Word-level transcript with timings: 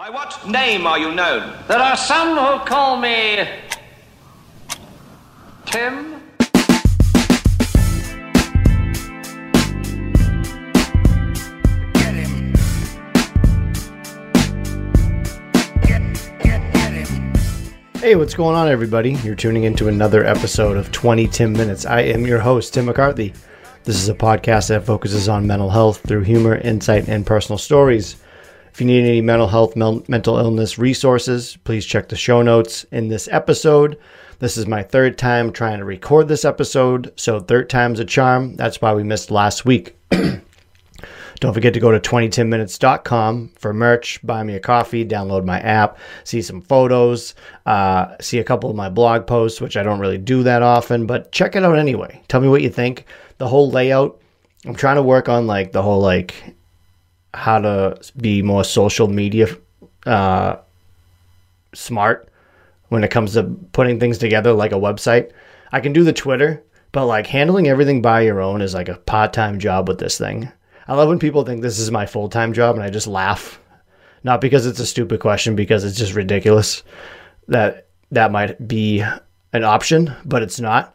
By 0.00 0.08
what 0.08 0.48
name 0.48 0.86
are 0.86 0.98
you 0.98 1.14
known? 1.14 1.52
There 1.68 1.78
are 1.78 1.94
some 1.94 2.30
who 2.30 2.64
call 2.64 2.96
me. 2.96 3.46
Tim? 5.66 6.22
Hey, 17.98 18.16
what's 18.16 18.32
going 18.32 18.56
on, 18.56 18.68
everybody? 18.68 19.12
You're 19.16 19.34
tuning 19.34 19.64
into 19.64 19.88
another 19.88 20.24
episode 20.24 20.78
of 20.78 20.90
20 20.92 21.26
Tim 21.26 21.52
Minutes. 21.52 21.84
I 21.84 22.00
am 22.00 22.26
your 22.26 22.38
host, 22.38 22.72
Tim 22.72 22.86
McCarthy. 22.86 23.34
This 23.84 23.96
is 23.96 24.08
a 24.08 24.14
podcast 24.14 24.68
that 24.68 24.86
focuses 24.86 25.28
on 25.28 25.46
mental 25.46 25.68
health 25.68 26.00
through 26.08 26.22
humor, 26.22 26.54
insight, 26.54 27.06
and 27.06 27.26
personal 27.26 27.58
stories. 27.58 28.16
If 28.72 28.80
you 28.80 28.86
need 28.86 29.04
any 29.04 29.20
mental 29.20 29.48
health, 29.48 29.76
mental 29.76 30.38
illness 30.38 30.78
resources, 30.78 31.56
please 31.64 31.84
check 31.84 32.08
the 32.08 32.16
show 32.16 32.42
notes 32.42 32.84
in 32.92 33.08
this 33.08 33.28
episode. 33.28 33.98
This 34.38 34.56
is 34.56 34.66
my 34.66 34.82
third 34.82 35.18
time 35.18 35.52
trying 35.52 35.78
to 35.78 35.84
record 35.84 36.28
this 36.28 36.44
episode, 36.44 37.12
so 37.16 37.40
third 37.40 37.68
time's 37.68 38.00
a 38.00 38.04
charm. 38.04 38.56
That's 38.56 38.80
why 38.80 38.94
we 38.94 39.02
missed 39.02 39.30
last 39.30 39.64
week. 39.64 39.96
Don't 41.40 41.54
forget 41.54 41.74
to 41.74 41.80
go 41.80 41.90
to 41.90 41.98
20timminutes.com 42.00 43.52
for 43.58 43.72
merch, 43.72 44.24
buy 44.24 44.42
me 44.42 44.54
a 44.54 44.60
coffee, 44.60 45.06
download 45.06 45.44
my 45.44 45.58
app, 45.60 45.98
see 46.24 46.42
some 46.42 46.60
photos, 46.60 47.34
uh, 47.66 48.14
see 48.20 48.38
a 48.38 48.44
couple 48.44 48.70
of 48.70 48.76
my 48.76 48.90
blog 48.90 49.26
posts, 49.26 49.60
which 49.60 49.78
I 49.78 49.82
don't 49.82 50.00
really 50.00 50.18
do 50.18 50.42
that 50.42 50.62
often, 50.62 51.06
but 51.06 51.32
check 51.32 51.56
it 51.56 51.64
out 51.64 51.78
anyway. 51.78 52.22
Tell 52.28 52.42
me 52.42 52.48
what 52.48 52.60
you 52.60 52.68
think. 52.68 53.06
The 53.38 53.48
whole 53.48 53.70
layout, 53.70 54.20
I'm 54.66 54.74
trying 54.74 54.96
to 54.96 55.02
work 55.02 55.30
on 55.30 55.46
like 55.46 55.72
the 55.72 55.82
whole 55.82 56.00
like 56.00 56.54
how 57.34 57.60
to 57.60 58.00
be 58.16 58.42
more 58.42 58.64
social 58.64 59.08
media 59.08 59.46
uh, 60.06 60.56
smart 61.74 62.28
when 62.88 63.04
it 63.04 63.10
comes 63.10 63.34
to 63.34 63.44
putting 63.72 64.00
things 64.00 64.18
together 64.18 64.52
like 64.52 64.72
a 64.72 64.76
website. 64.76 65.32
I 65.72 65.80
can 65.80 65.92
do 65.92 66.02
the 66.02 66.12
Twitter, 66.12 66.62
but 66.92 67.06
like 67.06 67.26
handling 67.26 67.68
everything 67.68 68.02
by 68.02 68.22
your 68.22 68.40
own 68.40 68.62
is 68.62 68.74
like 68.74 68.88
a 68.88 68.96
part 68.96 69.32
time 69.32 69.58
job 69.58 69.88
with 69.88 69.98
this 69.98 70.18
thing. 70.18 70.50
I 70.88 70.94
love 70.94 71.08
when 71.08 71.20
people 71.20 71.44
think 71.44 71.62
this 71.62 71.78
is 71.78 71.90
my 71.90 72.06
full 72.06 72.28
time 72.28 72.52
job 72.52 72.74
and 72.74 72.84
I 72.84 72.90
just 72.90 73.06
laugh. 73.06 73.60
Not 74.22 74.40
because 74.40 74.66
it's 74.66 74.80
a 74.80 74.86
stupid 74.86 75.20
question, 75.20 75.56
because 75.56 75.84
it's 75.84 75.96
just 75.96 76.14
ridiculous 76.14 76.82
that 77.48 77.86
that 78.10 78.32
might 78.32 78.66
be 78.66 79.00
an 79.52 79.64
option, 79.64 80.14
but 80.24 80.42
it's 80.42 80.60
not. 80.60 80.94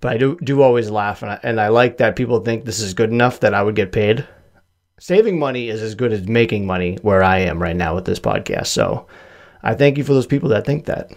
But 0.00 0.12
I 0.12 0.16
do 0.18 0.38
do 0.42 0.62
always 0.62 0.88
laugh, 0.88 1.22
and 1.22 1.32
I, 1.32 1.40
and 1.42 1.60
I 1.60 1.68
like 1.68 1.98
that 1.98 2.16
people 2.16 2.40
think 2.40 2.64
this 2.64 2.80
is 2.80 2.94
good 2.94 3.10
enough 3.10 3.40
that 3.40 3.54
I 3.54 3.62
would 3.62 3.74
get 3.74 3.92
paid. 3.92 4.26
Saving 5.00 5.38
money 5.38 5.70
is 5.70 5.80
as 5.80 5.94
good 5.94 6.12
as 6.12 6.28
making 6.28 6.66
money 6.66 6.98
where 7.00 7.22
I 7.22 7.38
am 7.38 7.60
right 7.60 7.74
now 7.74 7.94
with 7.94 8.04
this 8.04 8.20
podcast. 8.20 8.66
So 8.66 9.06
I 9.62 9.72
thank 9.72 9.96
you 9.96 10.04
for 10.04 10.12
those 10.12 10.26
people 10.26 10.50
that 10.50 10.66
think 10.66 10.84
that. 10.84 11.10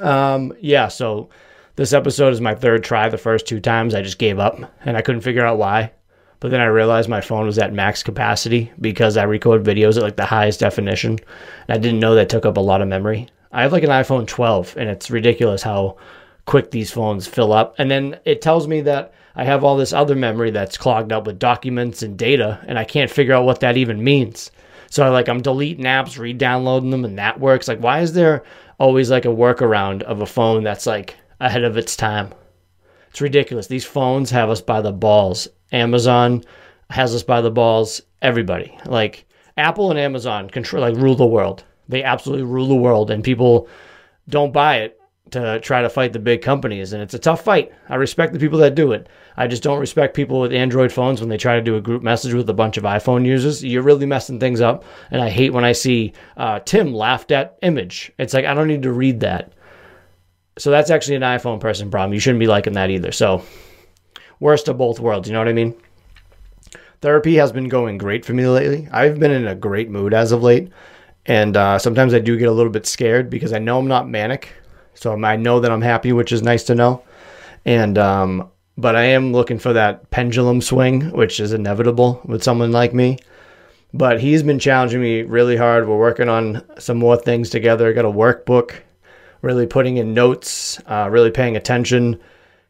Um, 0.00 0.52
yeah, 0.60 0.86
so 0.86 1.28
this 1.74 1.92
episode 1.92 2.32
is 2.32 2.40
my 2.40 2.54
third 2.54 2.84
try. 2.84 3.08
The 3.08 3.18
first 3.18 3.48
two 3.48 3.58
times 3.58 3.96
I 3.96 4.02
just 4.02 4.20
gave 4.20 4.38
up 4.38 4.60
and 4.84 4.96
I 4.96 5.02
couldn't 5.02 5.22
figure 5.22 5.44
out 5.44 5.58
why. 5.58 5.90
But 6.38 6.52
then 6.52 6.60
I 6.60 6.66
realized 6.66 7.08
my 7.08 7.20
phone 7.20 7.46
was 7.46 7.58
at 7.58 7.72
max 7.72 8.04
capacity 8.04 8.70
because 8.80 9.16
I 9.16 9.24
record 9.24 9.64
videos 9.64 9.96
at 9.96 10.04
like 10.04 10.14
the 10.14 10.24
highest 10.24 10.60
definition. 10.60 11.18
And 11.66 11.76
I 11.76 11.78
didn't 11.78 11.98
know 11.98 12.14
that 12.14 12.28
took 12.28 12.46
up 12.46 12.56
a 12.56 12.60
lot 12.60 12.80
of 12.80 12.86
memory. 12.86 13.28
I 13.50 13.62
have 13.62 13.72
like 13.72 13.82
an 13.82 13.90
iPhone 13.90 14.28
12 14.28 14.76
and 14.76 14.88
it's 14.88 15.10
ridiculous 15.10 15.64
how 15.64 15.96
quick 16.46 16.70
these 16.70 16.90
phones 16.90 17.26
fill 17.26 17.52
up. 17.52 17.74
And 17.78 17.90
then 17.90 18.18
it 18.24 18.42
tells 18.42 18.68
me 18.68 18.80
that 18.82 19.12
I 19.34 19.44
have 19.44 19.64
all 19.64 19.76
this 19.76 19.92
other 19.92 20.14
memory 20.14 20.50
that's 20.50 20.78
clogged 20.78 21.12
up 21.12 21.26
with 21.26 21.38
documents 21.38 22.02
and 22.02 22.16
data 22.16 22.62
and 22.66 22.78
I 22.78 22.84
can't 22.84 23.10
figure 23.10 23.34
out 23.34 23.44
what 23.44 23.60
that 23.60 23.76
even 23.76 24.04
means. 24.04 24.50
So 24.90 25.04
I 25.04 25.08
like 25.08 25.28
I'm 25.28 25.42
deleting 25.42 25.84
apps, 25.84 26.18
re-downloading 26.18 26.90
them 26.90 27.04
and 27.04 27.18
that 27.18 27.40
works. 27.40 27.66
Like 27.66 27.80
why 27.80 28.00
is 28.00 28.12
there 28.12 28.44
always 28.78 29.10
like 29.10 29.24
a 29.24 29.28
workaround 29.28 30.02
of 30.02 30.20
a 30.20 30.26
phone 30.26 30.62
that's 30.62 30.86
like 30.86 31.16
ahead 31.40 31.64
of 31.64 31.76
its 31.76 31.96
time? 31.96 32.32
It's 33.10 33.20
ridiculous. 33.20 33.68
These 33.68 33.84
phones 33.84 34.30
have 34.30 34.50
us 34.50 34.60
by 34.60 34.80
the 34.80 34.92
balls. 34.92 35.48
Amazon 35.72 36.42
has 36.90 37.14
us 37.14 37.22
by 37.22 37.40
the 37.40 37.50
balls. 37.50 38.02
Everybody, 38.22 38.76
like 38.86 39.26
Apple 39.56 39.90
and 39.90 39.98
Amazon, 39.98 40.48
control 40.48 40.82
like 40.82 40.96
rule 40.96 41.14
the 41.14 41.26
world. 41.26 41.62
They 41.88 42.02
absolutely 42.02 42.44
rule 42.44 42.66
the 42.66 42.74
world, 42.74 43.10
and 43.10 43.22
people 43.22 43.68
don't 44.28 44.52
buy 44.52 44.78
it 44.78 44.98
to 45.30 45.58
try 45.60 45.82
to 45.82 45.88
fight 45.88 46.12
the 46.12 46.18
big 46.18 46.42
companies. 46.42 46.92
And 46.92 47.02
it's 47.02 47.14
a 47.14 47.18
tough 47.18 47.42
fight. 47.42 47.72
I 47.88 47.96
respect 47.96 48.32
the 48.32 48.38
people 48.38 48.58
that 48.60 48.74
do 48.74 48.92
it. 48.92 49.08
I 49.36 49.46
just 49.46 49.62
don't 49.62 49.80
respect 49.80 50.14
people 50.14 50.40
with 50.40 50.52
Android 50.52 50.92
phones 50.92 51.20
when 51.20 51.28
they 51.28 51.36
try 51.36 51.56
to 51.56 51.62
do 51.62 51.76
a 51.76 51.80
group 51.80 52.02
message 52.02 52.34
with 52.34 52.48
a 52.48 52.54
bunch 52.54 52.76
of 52.76 52.84
iPhone 52.84 53.24
users. 53.24 53.64
You're 53.64 53.82
really 53.82 54.06
messing 54.06 54.38
things 54.38 54.60
up. 54.60 54.84
And 55.10 55.20
I 55.20 55.30
hate 55.30 55.52
when 55.52 55.64
I 55.64 55.72
see 55.72 56.12
uh, 56.36 56.60
Tim 56.60 56.92
laughed 56.92 57.32
at 57.32 57.58
image. 57.62 58.12
It's 58.18 58.34
like 58.34 58.44
I 58.44 58.54
don't 58.54 58.68
need 58.68 58.82
to 58.82 58.92
read 58.92 59.20
that. 59.20 59.52
So 60.56 60.70
that's 60.70 60.90
actually 60.90 61.16
an 61.16 61.22
iPhone 61.22 61.58
person 61.58 61.90
problem. 61.90 62.14
You 62.14 62.20
shouldn't 62.20 62.40
be 62.40 62.46
liking 62.46 62.74
that 62.74 62.90
either. 62.90 63.10
So 63.10 63.42
worst 64.38 64.68
of 64.68 64.78
both 64.78 65.00
worlds. 65.00 65.28
You 65.28 65.32
know 65.32 65.40
what 65.40 65.48
I 65.48 65.52
mean? 65.52 65.74
Therapy 67.00 67.34
has 67.36 67.50
been 67.50 67.68
going 67.68 67.98
great 67.98 68.24
for 68.24 68.34
me 68.34 68.46
lately. 68.46 68.88
I've 68.92 69.18
been 69.18 69.32
in 69.32 69.46
a 69.46 69.54
great 69.54 69.90
mood 69.90 70.14
as 70.14 70.32
of 70.32 70.42
late. 70.42 70.70
And 71.26 71.56
uh, 71.56 71.78
sometimes 71.78 72.14
I 72.14 72.18
do 72.18 72.36
get 72.36 72.48
a 72.48 72.52
little 72.52 72.70
bit 72.70 72.86
scared 72.86 73.30
because 73.30 73.52
I 73.52 73.58
know 73.58 73.78
I'm 73.78 73.88
not 73.88 74.08
manic. 74.08 74.52
So 74.94 75.12
I 75.24 75.36
know 75.36 75.60
that 75.60 75.70
I'm 75.70 75.82
happy, 75.82 76.12
which 76.12 76.32
is 76.32 76.42
nice 76.42 76.64
to 76.64 76.74
know. 76.74 77.02
And, 77.64 77.98
um, 77.98 78.50
but 78.76 78.96
I 78.96 79.04
am 79.04 79.32
looking 79.32 79.58
for 79.58 79.72
that 79.72 80.10
pendulum 80.10 80.60
swing, 80.60 81.10
which 81.12 81.40
is 81.40 81.52
inevitable 81.52 82.20
with 82.24 82.42
someone 82.42 82.72
like 82.72 82.92
me. 82.94 83.18
But 83.92 84.20
he's 84.20 84.42
been 84.42 84.58
challenging 84.58 85.00
me 85.00 85.22
really 85.22 85.56
hard. 85.56 85.86
We're 85.86 85.96
working 85.96 86.28
on 86.28 86.64
some 86.78 86.98
more 86.98 87.16
things 87.16 87.50
together. 87.50 87.92
Got 87.92 88.04
a 88.04 88.10
workbook, 88.10 88.74
really 89.40 89.66
putting 89.66 89.98
in 89.98 90.14
notes, 90.14 90.80
uh, 90.86 91.08
really 91.10 91.30
paying 91.30 91.56
attention. 91.56 92.20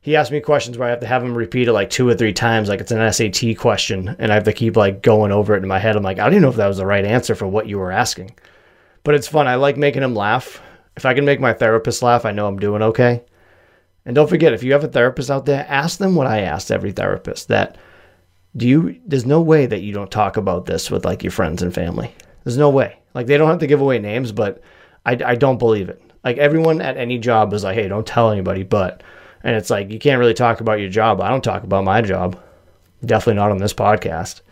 He 0.02 0.16
asked 0.16 0.30
me 0.30 0.40
questions 0.40 0.76
where 0.76 0.86
I 0.86 0.90
have 0.90 1.00
to 1.00 1.06
have 1.06 1.22
him 1.22 1.34
repeat 1.34 1.66
it 1.66 1.72
like 1.72 1.88
two 1.88 2.06
or 2.06 2.14
three 2.14 2.34
times, 2.34 2.68
like 2.68 2.82
it's 2.82 2.92
an 2.92 3.10
SAT 3.10 3.56
question, 3.56 4.14
and 4.18 4.30
I 4.30 4.34
have 4.34 4.44
to 4.44 4.52
keep 4.52 4.76
like 4.76 5.00
going 5.00 5.32
over 5.32 5.54
it 5.54 5.62
in 5.62 5.68
my 5.68 5.78
head. 5.78 5.96
I'm 5.96 6.02
like, 6.02 6.18
I 6.18 6.28
even 6.28 6.42
know 6.42 6.50
if 6.50 6.56
that 6.56 6.66
was 6.66 6.76
the 6.76 6.84
right 6.84 7.06
answer 7.06 7.34
for 7.34 7.46
what 7.46 7.68
you 7.68 7.78
were 7.78 7.90
asking. 7.90 8.34
But 9.02 9.14
it's 9.14 9.28
fun. 9.28 9.48
I 9.48 9.54
like 9.54 9.78
making 9.78 10.02
him 10.02 10.14
laugh. 10.14 10.60
If 10.96 11.04
I 11.04 11.14
can 11.14 11.24
make 11.24 11.40
my 11.40 11.52
therapist 11.52 12.02
laugh, 12.02 12.24
I 12.24 12.32
know 12.32 12.46
I'm 12.46 12.58
doing 12.58 12.82
okay. 12.82 13.24
And 14.06 14.14
don't 14.14 14.28
forget, 14.28 14.52
if 14.52 14.62
you 14.62 14.72
have 14.72 14.84
a 14.84 14.88
therapist 14.88 15.30
out 15.30 15.46
there, 15.46 15.66
ask 15.68 15.98
them 15.98 16.14
what 16.14 16.26
I 16.26 16.40
asked 16.40 16.70
every 16.70 16.92
therapist 16.92 17.48
that 17.48 17.78
do 18.56 18.68
you 18.68 19.00
there's 19.04 19.26
no 19.26 19.40
way 19.40 19.66
that 19.66 19.82
you 19.82 19.92
don't 19.92 20.10
talk 20.10 20.36
about 20.36 20.66
this 20.66 20.90
with 20.90 21.04
like 21.04 21.22
your 21.22 21.32
friends 21.32 21.62
and 21.62 21.74
family. 21.74 22.14
There's 22.44 22.58
no 22.58 22.70
way. 22.70 22.98
Like 23.14 23.26
they 23.26 23.36
don't 23.36 23.50
have 23.50 23.60
to 23.60 23.66
give 23.66 23.80
away 23.80 23.98
names, 23.98 24.30
but 24.32 24.60
I, 25.04 25.18
I 25.24 25.34
don't 25.34 25.58
believe 25.58 25.88
it. 25.88 26.00
Like 26.22 26.38
everyone 26.38 26.80
at 26.80 26.96
any 26.96 27.18
job 27.18 27.52
is 27.52 27.64
like, 27.64 27.74
hey, 27.74 27.88
don't 27.88 28.06
tell 28.06 28.30
anybody, 28.30 28.62
but 28.62 29.02
and 29.42 29.56
it's 29.56 29.70
like 29.70 29.90
you 29.90 29.98
can't 29.98 30.18
really 30.18 30.34
talk 30.34 30.60
about 30.60 30.80
your 30.80 30.88
job. 30.88 31.20
I 31.20 31.30
don't 31.30 31.44
talk 31.44 31.64
about 31.64 31.84
my 31.84 32.00
job. 32.00 32.40
Definitely 33.04 33.40
not 33.40 33.50
on 33.50 33.58
this 33.58 33.74
podcast. 33.74 34.42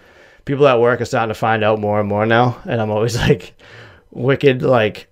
People 0.45 0.67
at 0.67 0.81
work 0.81 1.01
are 1.01 1.05
starting 1.05 1.29
to 1.29 1.39
find 1.39 1.63
out 1.63 1.79
more 1.79 2.01
and 2.01 2.09
more 2.09 2.27
now, 2.27 2.61
and 2.65 2.81
I'm 2.81 2.91
always 2.91 3.17
like 3.29 3.55
wicked 4.11 4.63
like 4.63 5.12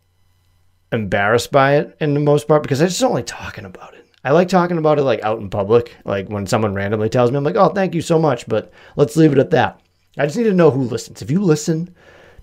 embarrassed 0.93 1.53
by 1.53 1.77
it 1.77 1.97
in 2.01 2.15
the 2.15 2.21
most 2.21 2.49
part 2.49 2.63
because 2.63 2.83
I 2.83 2.87
just 2.87 3.01
don't 3.01 3.15
like 3.15 3.27
talking 3.27 3.65
about 3.65 3.95
it. 3.95 4.07
I 4.25 4.33
like 4.33 4.49
talking 4.49 4.79
about 4.79 4.99
it 4.99 5.03
like 5.03 5.23
out 5.23 5.39
in 5.39 5.49
public, 5.49 5.95
like 6.05 6.29
when 6.29 6.47
someone 6.47 6.75
randomly 6.75 7.09
tells 7.09 7.31
me, 7.31 7.39
I'm 7.39 7.45
like, 7.45 7.57
oh, 7.57 7.71
thank 7.71 7.95
you 7.95 8.03
so 8.03 8.19
much, 8.19 8.47
but 8.47 8.73
let's 8.97 9.17
leave 9.17 9.33
it 9.33 9.39
at 9.39 9.51
that. 9.51 9.81
I 10.19 10.27
just 10.27 10.37
need 10.37 10.45
to 10.45 10.53
know 10.53 10.71
who 10.71 10.83
listens. 10.83 11.23
If 11.23 11.31
you 11.31 11.43
listen, 11.43 11.95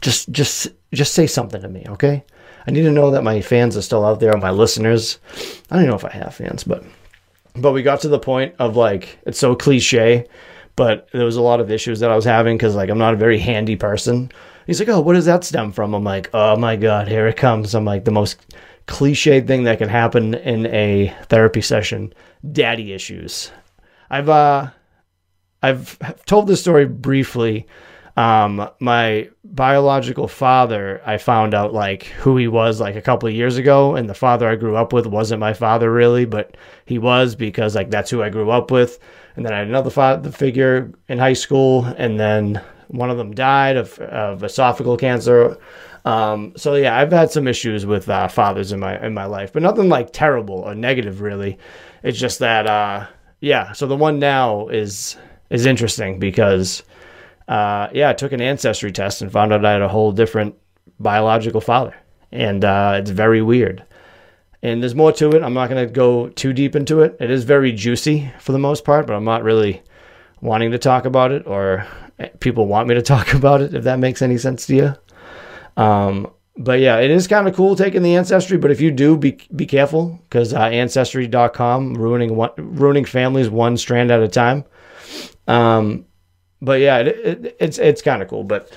just 0.01 0.31
just 0.31 0.67
just 0.93 1.13
say 1.13 1.27
something 1.27 1.61
to 1.61 1.69
me, 1.69 1.85
okay? 1.89 2.23
I 2.65 2.71
need 2.71 2.83
to 2.83 2.91
know 2.91 3.11
that 3.11 3.23
my 3.23 3.41
fans 3.41 3.77
are 3.77 3.81
still 3.81 4.05
out 4.05 4.19
there, 4.19 4.35
my 4.37 4.51
listeners. 4.51 5.19
I 5.69 5.75
don't 5.75 5.87
know 5.87 5.95
if 5.95 6.05
I 6.05 6.11
have 6.11 6.35
fans, 6.35 6.63
but 6.63 6.83
but 7.55 7.73
we 7.73 7.83
got 7.83 8.01
to 8.01 8.09
the 8.09 8.19
point 8.19 8.55
of 8.59 8.75
like 8.75 9.19
it's 9.25 9.39
so 9.39 9.55
cliche, 9.55 10.25
but 10.75 11.09
there 11.11 11.25
was 11.25 11.37
a 11.37 11.41
lot 11.41 11.59
of 11.59 11.71
issues 11.71 11.99
that 11.99 12.11
I 12.11 12.15
was 12.15 12.25
having 12.25 12.57
because 12.57 12.75
like 12.75 12.89
I'm 12.89 12.97
not 12.97 13.13
a 13.13 13.17
very 13.17 13.39
handy 13.39 13.75
person. 13.75 14.31
He's 14.67 14.79
like, 14.79 14.89
oh, 14.89 14.99
what 14.99 15.13
does 15.13 15.25
that 15.25 15.45
stem 15.45 15.71
from? 15.71 15.93
I'm 15.93 16.03
like, 16.03 16.29
oh 16.33 16.57
my 16.57 16.75
god, 16.75 17.07
here 17.07 17.25
it 17.25 17.37
comes. 17.37 17.73
I'm 17.73 17.85
like 17.85 18.03
the 18.03 18.11
most 18.11 18.37
cliche 18.85 19.41
thing 19.41 19.63
that 19.63 19.77
can 19.77 19.89
happen 19.89 20.33
in 20.33 20.65
a 20.67 21.15
therapy 21.29 21.61
session: 21.61 22.13
daddy 22.51 22.91
issues. 22.93 23.51
I've 24.09 24.29
uh, 24.29 24.69
I've 25.63 25.97
told 26.25 26.47
this 26.47 26.61
story 26.61 26.85
briefly. 26.85 27.65
Um, 28.17 28.67
my 28.79 29.29
biological 29.43 30.27
father, 30.27 31.01
I 31.05 31.17
found 31.17 31.53
out 31.53 31.71
like 31.71 32.05
who 32.05 32.35
he 32.35 32.47
was 32.47 32.81
like 32.81 32.95
a 32.95 33.01
couple 33.01 33.29
of 33.29 33.35
years 33.35 33.57
ago, 33.57 33.95
and 33.95 34.09
the 34.09 34.15
father 34.15 34.49
I 34.49 34.55
grew 34.55 34.75
up 34.75 34.91
with 34.91 35.05
wasn't 35.05 35.39
my 35.39 35.53
father 35.53 35.91
really, 35.91 36.25
but 36.25 36.57
he 36.85 36.97
was 36.97 37.35
because 37.35 37.75
like 37.75 37.91
that's 37.91 38.09
who 38.09 38.23
I 38.23 38.29
grew 38.29 38.49
up 38.49 38.71
with. 38.71 38.99
And 39.35 39.45
then 39.45 39.53
I 39.53 39.59
had 39.59 39.67
another 39.67 39.91
father 39.91 40.31
figure 40.31 40.91
in 41.07 41.19
high 41.19 41.33
school, 41.33 41.85
and 41.85 42.19
then 42.19 42.59
one 42.87 43.09
of 43.09 43.17
them 43.17 43.33
died 43.33 43.77
of, 43.77 43.97
of 43.99 44.41
esophageal 44.41 44.99
cancer. 44.99 45.57
Um, 46.05 46.53
so 46.55 46.75
yeah, 46.75 46.97
I've 46.97 47.11
had 47.11 47.31
some 47.31 47.47
issues 47.47 47.85
with 47.85 48.07
uh, 48.09 48.27
fathers 48.27 48.71
in 48.71 48.79
my 48.79 49.03
in 49.05 49.13
my 49.13 49.25
life, 49.25 49.51
but 49.51 49.61
nothing 49.61 49.89
like 49.89 50.13
terrible 50.13 50.55
or 50.55 50.73
negative 50.73 51.21
really. 51.21 51.57
It's 52.03 52.19
just 52.19 52.39
that 52.39 52.67
uh, 52.67 53.07
yeah. 53.41 53.73
So 53.73 53.87
the 53.87 53.97
one 53.97 54.19
now 54.19 54.69
is 54.69 55.17
is 55.49 55.65
interesting 55.65 56.19
because 56.19 56.83
uh, 57.47 57.89
yeah, 57.93 58.09
I 58.09 58.13
took 58.13 58.31
an 58.31 58.41
ancestry 58.41 58.91
test 58.91 59.21
and 59.21 59.31
found 59.31 59.53
out 59.53 59.65
I 59.65 59.73
had 59.73 59.81
a 59.81 59.87
whole 59.87 60.11
different 60.11 60.55
biological 60.99 61.61
father, 61.61 61.95
and 62.31 62.63
uh, 62.63 62.95
it's 62.99 63.11
very 63.11 63.41
weird. 63.41 63.83
And 64.63 64.81
there's 64.81 64.95
more 64.95 65.11
to 65.13 65.29
it. 65.31 65.43
I'm 65.43 65.53
not 65.53 65.69
going 65.69 65.85
to 65.87 65.93
go 65.93 66.29
too 66.29 66.51
deep 66.51 66.75
into 66.75 67.01
it. 67.01 67.15
It 67.19 67.29
is 67.29 67.43
very 67.43 67.71
juicy 67.71 68.31
for 68.39 68.53
the 68.53 68.59
most 68.59 68.83
part, 68.83 69.05
but 69.05 69.15
I'm 69.15 69.23
not 69.23 69.43
really 69.43 69.83
wanting 70.41 70.71
to 70.71 70.77
talk 70.77 71.05
about 71.05 71.31
it, 71.31 71.45
or 71.47 71.85
people 72.39 72.67
want 72.67 72.87
me 72.87 72.95
to 72.95 73.01
talk 73.01 73.33
about 73.33 73.61
it. 73.61 73.73
If 73.73 73.83
that 73.83 73.99
makes 73.99 74.21
any 74.21 74.37
sense 74.37 74.65
to 74.67 74.75
you. 74.75 74.95
Um, 75.81 76.31
but 76.57 76.79
yeah, 76.79 76.97
it 76.97 77.11
is 77.11 77.27
kind 77.27 77.47
of 77.47 77.55
cool 77.55 77.75
taking 77.75 78.01
the 78.01 78.15
ancestry. 78.15 78.57
But 78.57 78.71
if 78.71 78.81
you 78.81 78.91
do, 78.91 79.15
be 79.15 79.37
be 79.55 79.65
careful 79.65 80.19
because 80.27 80.53
uh, 80.53 80.61
ancestry.com 80.61 81.93
ruining 81.93 82.35
one, 82.35 82.51
ruining 82.57 83.05
families 83.05 83.49
one 83.49 83.77
strand 83.77 84.11
at 84.11 84.21
a 84.21 84.27
time. 84.27 84.65
Um, 85.47 86.05
but 86.61 86.79
yeah, 86.79 86.99
it, 86.99 87.07
it, 87.07 87.57
it's 87.59 87.77
it's 87.77 88.01
kind 88.01 88.21
of 88.21 88.27
cool. 88.27 88.43
But 88.43 88.75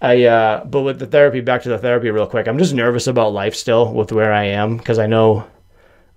I 0.00 0.24
uh, 0.24 0.64
but 0.64 0.82
with 0.82 0.98
the 0.98 1.06
therapy, 1.06 1.40
back 1.40 1.62
to 1.62 1.68
the 1.68 1.78
therapy 1.78 2.10
real 2.10 2.26
quick. 2.26 2.48
I'm 2.48 2.58
just 2.58 2.74
nervous 2.74 3.06
about 3.06 3.32
life 3.32 3.54
still 3.54 3.92
with 3.92 4.10
where 4.10 4.32
I 4.32 4.44
am 4.44 4.78
because 4.78 4.98
I 4.98 5.06
know 5.06 5.46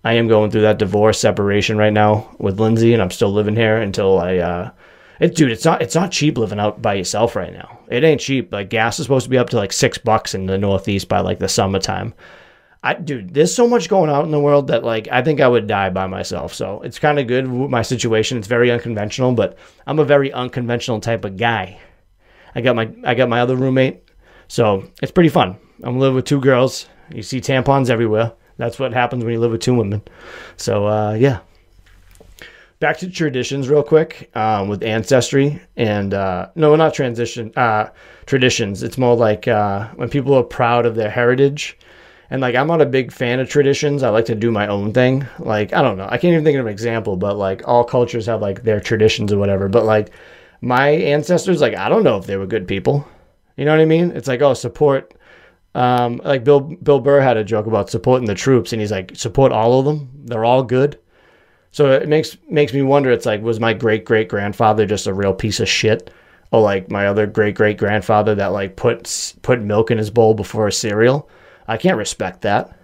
I 0.05 0.13
am 0.13 0.27
going 0.27 0.51
through 0.51 0.61
that 0.61 0.77
divorce 0.77 1.19
separation 1.19 1.79
right 1.79 1.91
now 1.91 2.29
with 2.37 2.59
Lindsay, 2.59 2.93
and 2.93 3.01
I'm 3.01 3.09
still 3.09 3.33
living 3.33 3.55
here 3.55 3.77
until 3.77 4.19
I. 4.19 4.37
Uh, 4.37 4.71
it, 5.19 5.33
dude, 5.33 5.51
it's 5.51 5.65
not 5.65 5.81
it's 5.81 5.95
not 5.95 6.11
cheap 6.11 6.37
living 6.37 6.59
out 6.59 6.79
by 6.79 6.93
yourself 6.93 7.35
right 7.35 7.51
now. 7.51 7.79
It 7.89 8.03
ain't 8.03 8.21
cheap. 8.21 8.53
Like 8.53 8.69
gas 8.69 8.99
is 8.99 9.05
supposed 9.05 9.23
to 9.23 9.31
be 9.31 9.39
up 9.39 9.49
to 9.49 9.55
like 9.55 9.73
six 9.73 9.97
bucks 9.97 10.35
in 10.35 10.45
the 10.45 10.59
Northeast 10.59 11.09
by 11.09 11.21
like 11.21 11.39
the 11.39 11.49
summertime. 11.49 12.13
I, 12.83 12.93
dude, 12.93 13.33
there's 13.33 13.55
so 13.55 13.67
much 13.67 13.89
going 13.89 14.11
out 14.11 14.25
in 14.25 14.31
the 14.31 14.39
world 14.39 14.67
that 14.67 14.83
like 14.83 15.07
I 15.11 15.23
think 15.23 15.41
I 15.41 15.47
would 15.47 15.65
die 15.65 15.89
by 15.89 16.05
myself. 16.05 16.53
So 16.53 16.81
it's 16.83 16.99
kind 16.99 17.17
of 17.17 17.25
good 17.25 17.47
my 17.47 17.81
situation. 17.81 18.37
It's 18.37 18.47
very 18.47 18.69
unconventional, 18.69 19.33
but 19.33 19.57
I'm 19.87 19.97
a 19.97 20.05
very 20.05 20.31
unconventional 20.31 20.99
type 20.99 21.25
of 21.25 21.35
guy. 21.35 21.79
I 22.53 22.61
got 22.61 22.75
my 22.75 22.93
I 23.03 23.15
got 23.15 23.27
my 23.27 23.41
other 23.41 23.55
roommate, 23.55 24.03
so 24.49 24.87
it's 25.01 25.11
pretty 25.11 25.29
fun. 25.29 25.57
I'm 25.81 25.97
living 25.97 26.15
with 26.15 26.25
two 26.25 26.41
girls. 26.41 26.87
You 27.11 27.23
see 27.23 27.41
tampons 27.41 27.89
everywhere. 27.89 28.33
That's 28.57 28.79
what 28.79 28.93
happens 28.93 29.23
when 29.23 29.33
you 29.33 29.39
live 29.39 29.51
with 29.51 29.61
two 29.61 29.75
women. 29.75 30.01
So 30.57 30.87
uh, 30.87 31.13
yeah, 31.13 31.39
back 32.79 32.97
to 32.99 33.09
traditions 33.09 33.69
real 33.69 33.83
quick 33.83 34.29
um, 34.35 34.67
with 34.67 34.83
ancestry 34.83 35.61
and 35.75 36.13
uh, 36.13 36.49
no 36.55 36.75
not 36.75 36.93
transition 36.93 37.51
uh, 37.55 37.89
traditions. 38.25 38.83
It's 38.83 38.97
more 38.97 39.15
like 39.15 39.47
uh, 39.47 39.87
when 39.95 40.09
people 40.09 40.33
are 40.33 40.43
proud 40.43 40.85
of 40.85 40.95
their 40.95 41.09
heritage. 41.09 41.77
And 42.31 42.41
like 42.41 42.55
i'm 42.55 42.65
not 42.65 42.81
a 42.81 42.87
big 42.87 43.11
fan 43.11 43.39
of 43.39 43.49
traditions. 43.49 44.01
I 44.01 44.09
like 44.09 44.25
to 44.25 44.35
do 44.35 44.51
my 44.51 44.67
own 44.67 44.93
thing. 44.93 45.27
Like 45.37 45.73
i 45.73 45.81
don't 45.81 45.97
know. 45.97 46.07
I 46.09 46.17
can't 46.17 46.33
even 46.33 46.43
think 46.43 46.57
of 46.57 46.65
an 46.65 46.71
example 46.71 47.17
but 47.17 47.37
like 47.37 47.67
all 47.67 47.83
cultures 47.83 48.25
have 48.25 48.41
like 48.41 48.63
their 48.63 48.79
traditions 48.79 49.31
or 49.31 49.37
whatever. 49.37 49.67
But 49.67 49.85
like 49.85 50.09
my 50.61 50.89
ancestors 50.89 51.61
like 51.61 51.75
i 51.75 51.87
don't 51.87 52.03
know 52.03 52.17
if 52.17 52.25
they 52.25 52.37
were 52.37 52.47
good 52.47 52.67
people. 52.67 53.07
You 53.57 53.65
know 53.65 53.71
what 53.71 53.79
i 53.81 53.85
mean? 53.85 54.11
It's 54.11 54.27
like 54.27 54.41
oh 54.41 54.55
support 54.55 55.13
um, 55.75 56.19
like 56.23 56.43
bill 56.43 56.61
bill 56.61 56.99
burr 56.99 57.21
had 57.21 57.37
a 57.37 57.43
joke 57.43 57.67
about 57.67 57.89
supporting 57.89 58.27
the 58.27 58.35
troops 58.35 58.73
and 58.73 58.81
he's 58.81 58.91
like 58.91 59.15
support 59.15 59.51
all 59.51 59.79
of 59.79 59.85
them 59.85 60.09
they're 60.25 60.45
all 60.45 60.63
good 60.63 60.97
so 61.75 61.91
it 61.91 62.07
makes 62.07 62.37
makes 62.49 62.71
me 62.71 62.83
wonder. 62.83 63.11
It's 63.11 63.25
like, 63.25 63.41
was 63.41 63.59
my 63.59 63.73
great 63.73 64.05
great 64.05 64.29
grandfather 64.29 64.85
just 64.85 65.07
a 65.07 65.13
real 65.13 65.33
piece 65.33 65.59
of 65.59 65.67
shit? 65.67 66.09
Or 66.51 66.61
like 66.61 66.89
my 66.89 67.07
other 67.07 67.27
great 67.27 67.55
great 67.55 67.77
grandfather 67.77 68.33
that 68.35 68.53
like 68.53 68.77
put 68.77 69.33
put 69.41 69.61
milk 69.61 69.91
in 69.91 69.97
his 69.97 70.09
bowl 70.09 70.35
before 70.35 70.67
a 70.67 70.71
cereal? 70.71 71.29
I 71.67 71.75
can't 71.75 71.97
respect 71.97 72.43
that. 72.43 72.79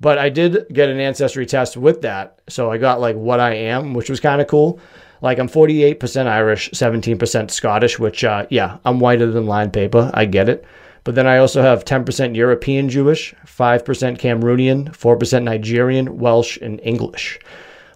But 0.00 0.18
I 0.18 0.28
did 0.28 0.72
get 0.72 0.88
an 0.88 1.00
ancestry 1.00 1.46
test 1.46 1.76
with 1.76 2.02
that, 2.02 2.38
so 2.48 2.70
I 2.70 2.78
got 2.78 3.00
like 3.00 3.16
what 3.16 3.40
I 3.40 3.54
am, 3.54 3.92
which 3.92 4.08
was 4.08 4.20
kind 4.20 4.40
of 4.40 4.46
cool. 4.46 4.78
Like 5.20 5.40
I'm 5.40 5.48
48% 5.48 6.26
Irish, 6.28 6.70
17% 6.70 7.50
Scottish, 7.50 7.98
which 7.98 8.22
uh, 8.22 8.46
yeah, 8.50 8.78
I'm 8.84 9.00
whiter 9.00 9.32
than 9.32 9.46
line 9.46 9.72
paper. 9.72 10.12
I 10.14 10.26
get 10.26 10.48
it. 10.48 10.64
But 11.06 11.14
then 11.14 11.26
I 11.26 11.38
also 11.38 11.62
have 11.62 11.86
10% 11.86 12.36
European 12.36 12.90
Jewish, 12.90 13.34
5% 13.46 14.18
Cameroonian, 14.18 14.90
4% 14.90 15.42
Nigerian, 15.42 16.18
Welsh, 16.18 16.58
and 16.60 16.78
English 16.82 17.40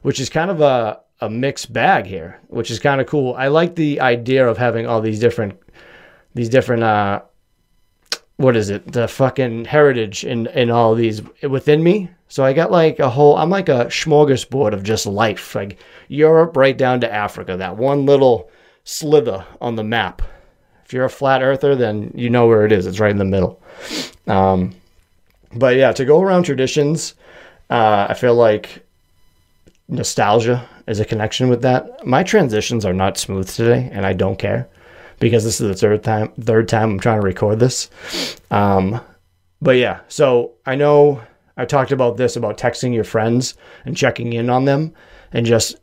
which 0.03 0.21
is 0.21 0.29
kind 0.29 0.51
of 0.51 0.61
a, 0.61 1.01
a 1.21 1.29
mixed 1.29 1.73
bag 1.73 2.07
here, 2.07 2.41
which 2.49 2.71
is 2.71 2.79
kind 2.79 3.01
of 3.01 3.07
cool. 3.07 3.35
I 3.35 3.49
like 3.49 3.75
the 3.75 4.01
idea 4.01 4.47
of 4.47 4.59
having 4.59 4.87
all 4.87 5.01
these 5.01 5.21
different 5.21 5.59
these 6.35 6.49
different 6.49 6.83
uh 6.83 7.23
what 8.37 8.57
is 8.57 8.71
it? 8.71 8.91
The 8.93 9.07
fucking 9.07 9.67
heritage 9.67 10.25
in 10.25 10.47
in 10.49 10.71
all 10.71 10.95
these 10.95 11.23
within 11.43 11.83
me. 11.83 12.11
So 12.29 12.45
I 12.45 12.53
got 12.53 12.71
like 12.71 12.99
a 12.99 13.11
whole 13.11 13.37
I'm 13.37 13.51
like 13.51 13.69
a 13.69 13.87
smorgasbord 13.87 14.73
of 14.73 14.83
just 14.83 15.07
life. 15.07 15.55
Like 15.55 15.79
Europe 16.09 16.57
right 16.57 16.77
down 16.77 17.01
to 17.01 17.13
Africa, 17.13 17.57
that 17.57 17.77
one 17.77 18.07
little 18.07 18.51
slither 18.85 19.45
on 19.61 19.77
the 19.77 19.85
map. 19.85 20.23
If 20.91 20.95
you're 20.95 21.05
a 21.05 21.09
flat 21.09 21.41
earther, 21.41 21.77
then 21.77 22.11
you 22.17 22.29
know 22.29 22.49
where 22.49 22.67
it 22.67 22.73
is. 22.73 22.85
It's 22.85 22.99
right 22.99 23.13
in 23.13 23.19
the 23.19 23.25
middle. 23.25 23.63
Um, 24.27 24.75
but 25.55 25.77
yeah, 25.77 25.93
to 25.93 26.05
go 26.05 26.21
around 26.21 26.43
traditions, 26.43 27.15
uh, 27.71 28.09
I 28.09 28.15
feel 28.15 28.35
like 28.35 28.85
nostalgia 29.87 30.69
is 30.89 30.99
a 30.99 31.05
connection 31.05 31.49
with 31.49 31.63
that. 31.63 32.05
My 32.05 32.25
transitions 32.25 32.85
are 32.85 32.93
not 32.93 33.19
smooth 33.19 33.49
today, 33.49 33.89
and 33.93 34.05
I 34.05 34.15
don't 34.15 34.37
care 34.37 34.69
because 35.21 35.45
this 35.45 35.61
is 35.61 35.69
the 35.69 35.77
third 35.77 36.03
time 36.03 36.33
third 36.41 36.67
time 36.67 36.91
I'm 36.91 36.99
trying 36.99 37.21
to 37.21 37.25
record 37.25 37.61
this. 37.61 37.89
Um, 38.51 39.01
but 39.63 39.77
yeah, 39.77 40.01
so 40.09 40.55
I 40.67 40.75
know 40.75 41.23
I 41.57 41.67
talked 41.67 41.93
about 41.93 42.17
this 42.17 42.35
about 42.35 42.59
texting 42.59 42.93
your 42.93 43.05
friends 43.05 43.55
and 43.85 43.97
checking 43.97 44.33
in 44.33 44.51
on 44.51 44.65
them 44.65 44.93
and 45.31 45.47
just 45.47 45.77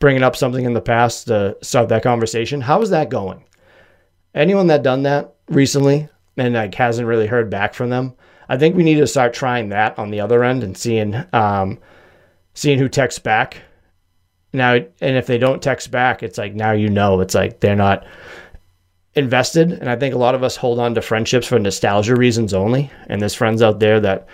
bringing 0.00 0.22
up 0.22 0.36
something 0.36 0.66
in 0.66 0.74
the 0.74 0.82
past 0.82 1.28
to 1.28 1.56
start 1.62 1.88
that 1.88 2.02
conversation. 2.02 2.60
How 2.60 2.82
is 2.82 2.90
that 2.90 3.08
going? 3.08 3.42
Anyone 4.34 4.68
that 4.68 4.82
done 4.82 5.02
that 5.02 5.34
recently 5.48 6.08
and 6.36 6.54
like 6.54 6.74
hasn't 6.74 7.08
really 7.08 7.26
heard 7.26 7.50
back 7.50 7.74
from 7.74 7.90
them, 7.90 8.14
I 8.48 8.56
think 8.56 8.76
we 8.76 8.82
need 8.82 8.96
to 8.96 9.06
start 9.06 9.32
trying 9.32 9.68
that 9.70 9.98
on 9.98 10.10
the 10.10 10.20
other 10.20 10.44
end 10.44 10.62
and 10.62 10.76
seeing 10.76 11.14
um, 11.32 11.78
seeing 12.54 12.78
who 12.78 12.88
texts 12.88 13.20
back. 13.20 13.62
Now, 14.52 14.74
and 14.74 15.16
if 15.16 15.26
they 15.26 15.38
don't 15.38 15.62
text 15.62 15.90
back, 15.90 16.22
it's 16.22 16.38
like 16.38 16.54
now 16.54 16.72
you 16.72 16.88
know 16.88 17.20
it's 17.20 17.34
like 17.34 17.60
they're 17.60 17.76
not 17.76 18.04
invested. 19.14 19.72
And 19.72 19.88
I 19.88 19.96
think 19.96 20.14
a 20.14 20.18
lot 20.18 20.34
of 20.34 20.42
us 20.42 20.56
hold 20.56 20.78
on 20.78 20.94
to 20.94 21.02
friendships 21.02 21.46
for 21.46 21.58
nostalgia 21.58 22.16
reasons 22.16 22.54
only. 22.54 22.90
And 23.06 23.20
there's 23.20 23.34
friends 23.34 23.62
out 23.62 23.80
there 23.80 24.00
that 24.00 24.28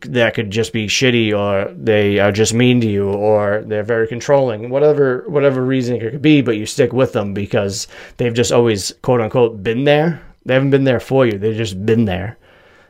that 0.00 0.34
could 0.34 0.50
just 0.50 0.72
be 0.72 0.86
shitty 0.86 1.32
or 1.36 1.72
they 1.74 2.18
are 2.18 2.32
just 2.32 2.54
mean 2.54 2.80
to 2.80 2.86
you 2.86 3.10
or 3.10 3.62
they're 3.66 3.82
very 3.82 4.06
controlling 4.06 4.70
whatever 4.70 5.24
whatever 5.28 5.64
reason 5.64 5.96
it 5.96 6.10
could 6.10 6.22
be 6.22 6.40
but 6.40 6.56
you 6.56 6.66
stick 6.66 6.92
with 6.92 7.12
them 7.12 7.34
because 7.34 7.88
they've 8.16 8.34
just 8.34 8.52
always 8.52 8.92
quote 9.02 9.20
unquote 9.20 9.62
been 9.62 9.84
there 9.84 10.22
they 10.44 10.54
haven't 10.54 10.70
been 10.70 10.84
there 10.84 11.00
for 11.00 11.26
you 11.26 11.38
they've 11.38 11.56
just 11.56 11.84
been 11.86 12.04
there 12.04 12.36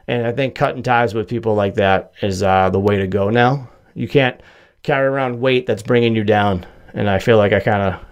and 0.07 0.27
i 0.27 0.33
think 0.33 0.55
cutting 0.55 0.83
ties 0.83 1.15
with 1.15 1.29
people 1.29 1.55
like 1.55 1.75
that 1.75 2.13
is 2.23 2.43
uh, 2.43 2.71
the 2.71 2.81
way 2.81 2.97
to 2.97 3.07
go 3.07 3.31
now 3.31 3.69
you 3.95 4.09
can't 4.09 4.41
carry 4.83 5.07
around 5.07 5.41
weight 5.41 5.67
that's 5.67 5.83
bringing 5.83 6.15
you 6.15 6.25
down. 6.25 6.67
And 6.95 7.09
I 7.09 7.19
feel 7.19 7.37
like 7.37 7.53
I 7.53 7.61
kind 7.61 7.83
of 7.83 8.05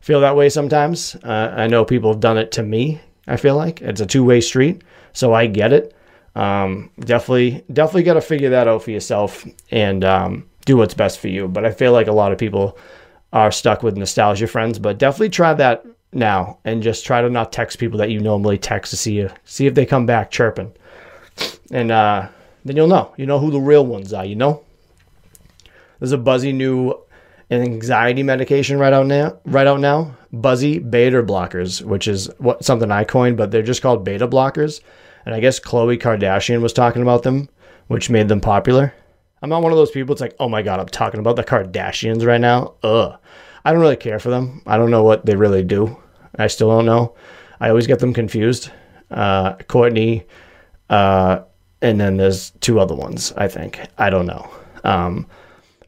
feel 0.00 0.20
that 0.20 0.36
way 0.36 0.48
sometimes. 0.48 1.16
Uh, 1.16 1.54
I 1.56 1.66
know 1.66 1.84
people 1.84 2.12
have 2.12 2.20
done 2.20 2.38
it 2.38 2.52
to 2.52 2.62
me. 2.62 3.00
I 3.26 3.36
feel 3.36 3.56
like 3.56 3.80
it's 3.80 4.00
a 4.00 4.06
two 4.06 4.24
way 4.24 4.40
street, 4.40 4.82
so 5.12 5.34
I 5.34 5.46
get 5.46 5.72
it. 5.72 5.94
Um, 6.34 6.90
definitely, 7.00 7.64
definitely 7.72 8.04
got 8.04 8.14
to 8.14 8.20
figure 8.20 8.50
that 8.50 8.68
out 8.68 8.82
for 8.82 8.90
yourself 8.90 9.44
and 9.70 10.04
um, 10.04 10.48
do 10.64 10.76
what's 10.76 10.94
best 10.94 11.18
for 11.18 11.28
you. 11.28 11.48
But 11.48 11.64
I 11.64 11.72
feel 11.72 11.92
like 11.92 12.06
a 12.06 12.12
lot 12.12 12.32
of 12.32 12.38
people 12.38 12.78
are 13.32 13.50
stuck 13.50 13.82
with 13.82 13.96
nostalgia 13.96 14.46
friends. 14.46 14.78
But 14.78 14.98
definitely 14.98 15.30
try 15.30 15.54
that 15.54 15.84
now 16.12 16.58
and 16.64 16.82
just 16.82 17.04
try 17.04 17.20
to 17.20 17.30
not 17.30 17.52
text 17.52 17.78
people 17.78 17.98
that 17.98 18.10
you 18.10 18.20
normally 18.20 18.58
text 18.58 18.90
to 18.90 18.96
see 18.96 19.14
you, 19.14 19.30
see 19.44 19.66
if 19.66 19.74
they 19.74 19.86
come 19.86 20.06
back 20.06 20.30
chirping, 20.30 20.72
and 21.70 21.90
uh, 21.90 22.28
then 22.64 22.76
you'll 22.76 22.88
know. 22.88 23.14
You 23.16 23.26
know 23.26 23.38
who 23.38 23.50
the 23.50 23.60
real 23.60 23.86
ones 23.86 24.12
are. 24.12 24.24
You 24.24 24.36
know. 24.36 24.64
There's 25.98 26.12
a 26.12 26.18
buzzy 26.18 26.52
new 26.52 26.94
anxiety 27.50 28.22
medication 28.22 28.78
right 28.78 28.92
out 28.92 29.06
now. 29.06 29.38
Right 29.44 29.66
out 29.66 29.80
now, 29.80 30.16
buzzy 30.32 30.78
beta 30.78 31.22
blockers, 31.22 31.82
which 31.82 32.08
is 32.08 32.30
what 32.38 32.64
something 32.64 32.90
I 32.90 33.04
coined, 33.04 33.36
but 33.36 33.50
they're 33.50 33.62
just 33.62 33.82
called 33.82 34.04
beta 34.04 34.26
blockers. 34.26 34.80
And 35.26 35.34
I 35.34 35.40
guess 35.40 35.60
Khloe 35.60 36.00
Kardashian 36.00 36.62
was 36.62 36.72
talking 36.72 37.02
about 37.02 37.22
them, 37.22 37.48
which 37.88 38.10
made 38.10 38.28
them 38.28 38.40
popular. 38.40 38.92
I'm 39.42 39.50
not 39.50 39.62
one 39.62 39.72
of 39.72 39.78
those 39.78 39.90
people. 39.90 40.12
It's 40.12 40.20
like, 40.20 40.36
oh 40.38 40.48
my 40.48 40.62
god, 40.62 40.80
I'm 40.80 40.88
talking 40.88 41.20
about 41.20 41.36
the 41.36 41.44
Kardashians 41.44 42.26
right 42.26 42.40
now. 42.40 42.74
Ugh. 42.82 43.18
I 43.64 43.72
don't 43.72 43.80
really 43.80 43.96
care 43.96 44.18
for 44.18 44.30
them. 44.30 44.62
I 44.66 44.76
don't 44.76 44.90
know 44.90 45.02
what 45.02 45.26
they 45.26 45.36
really 45.36 45.62
do. 45.62 45.96
I 46.38 46.46
still 46.46 46.70
don't 46.70 46.86
know. 46.86 47.14
I 47.60 47.68
always 47.68 47.86
get 47.86 47.98
them 47.98 48.14
confused. 48.14 48.70
Uh, 49.10 49.54
Kourtney, 49.54 50.24
uh, 50.88 51.40
and 51.82 52.00
then 52.00 52.16
there's 52.16 52.50
two 52.60 52.80
other 52.80 52.94
ones. 52.94 53.32
I 53.36 53.48
think 53.48 53.80
I 53.98 54.08
don't 54.08 54.26
know. 54.26 54.48
Um, 54.84 55.26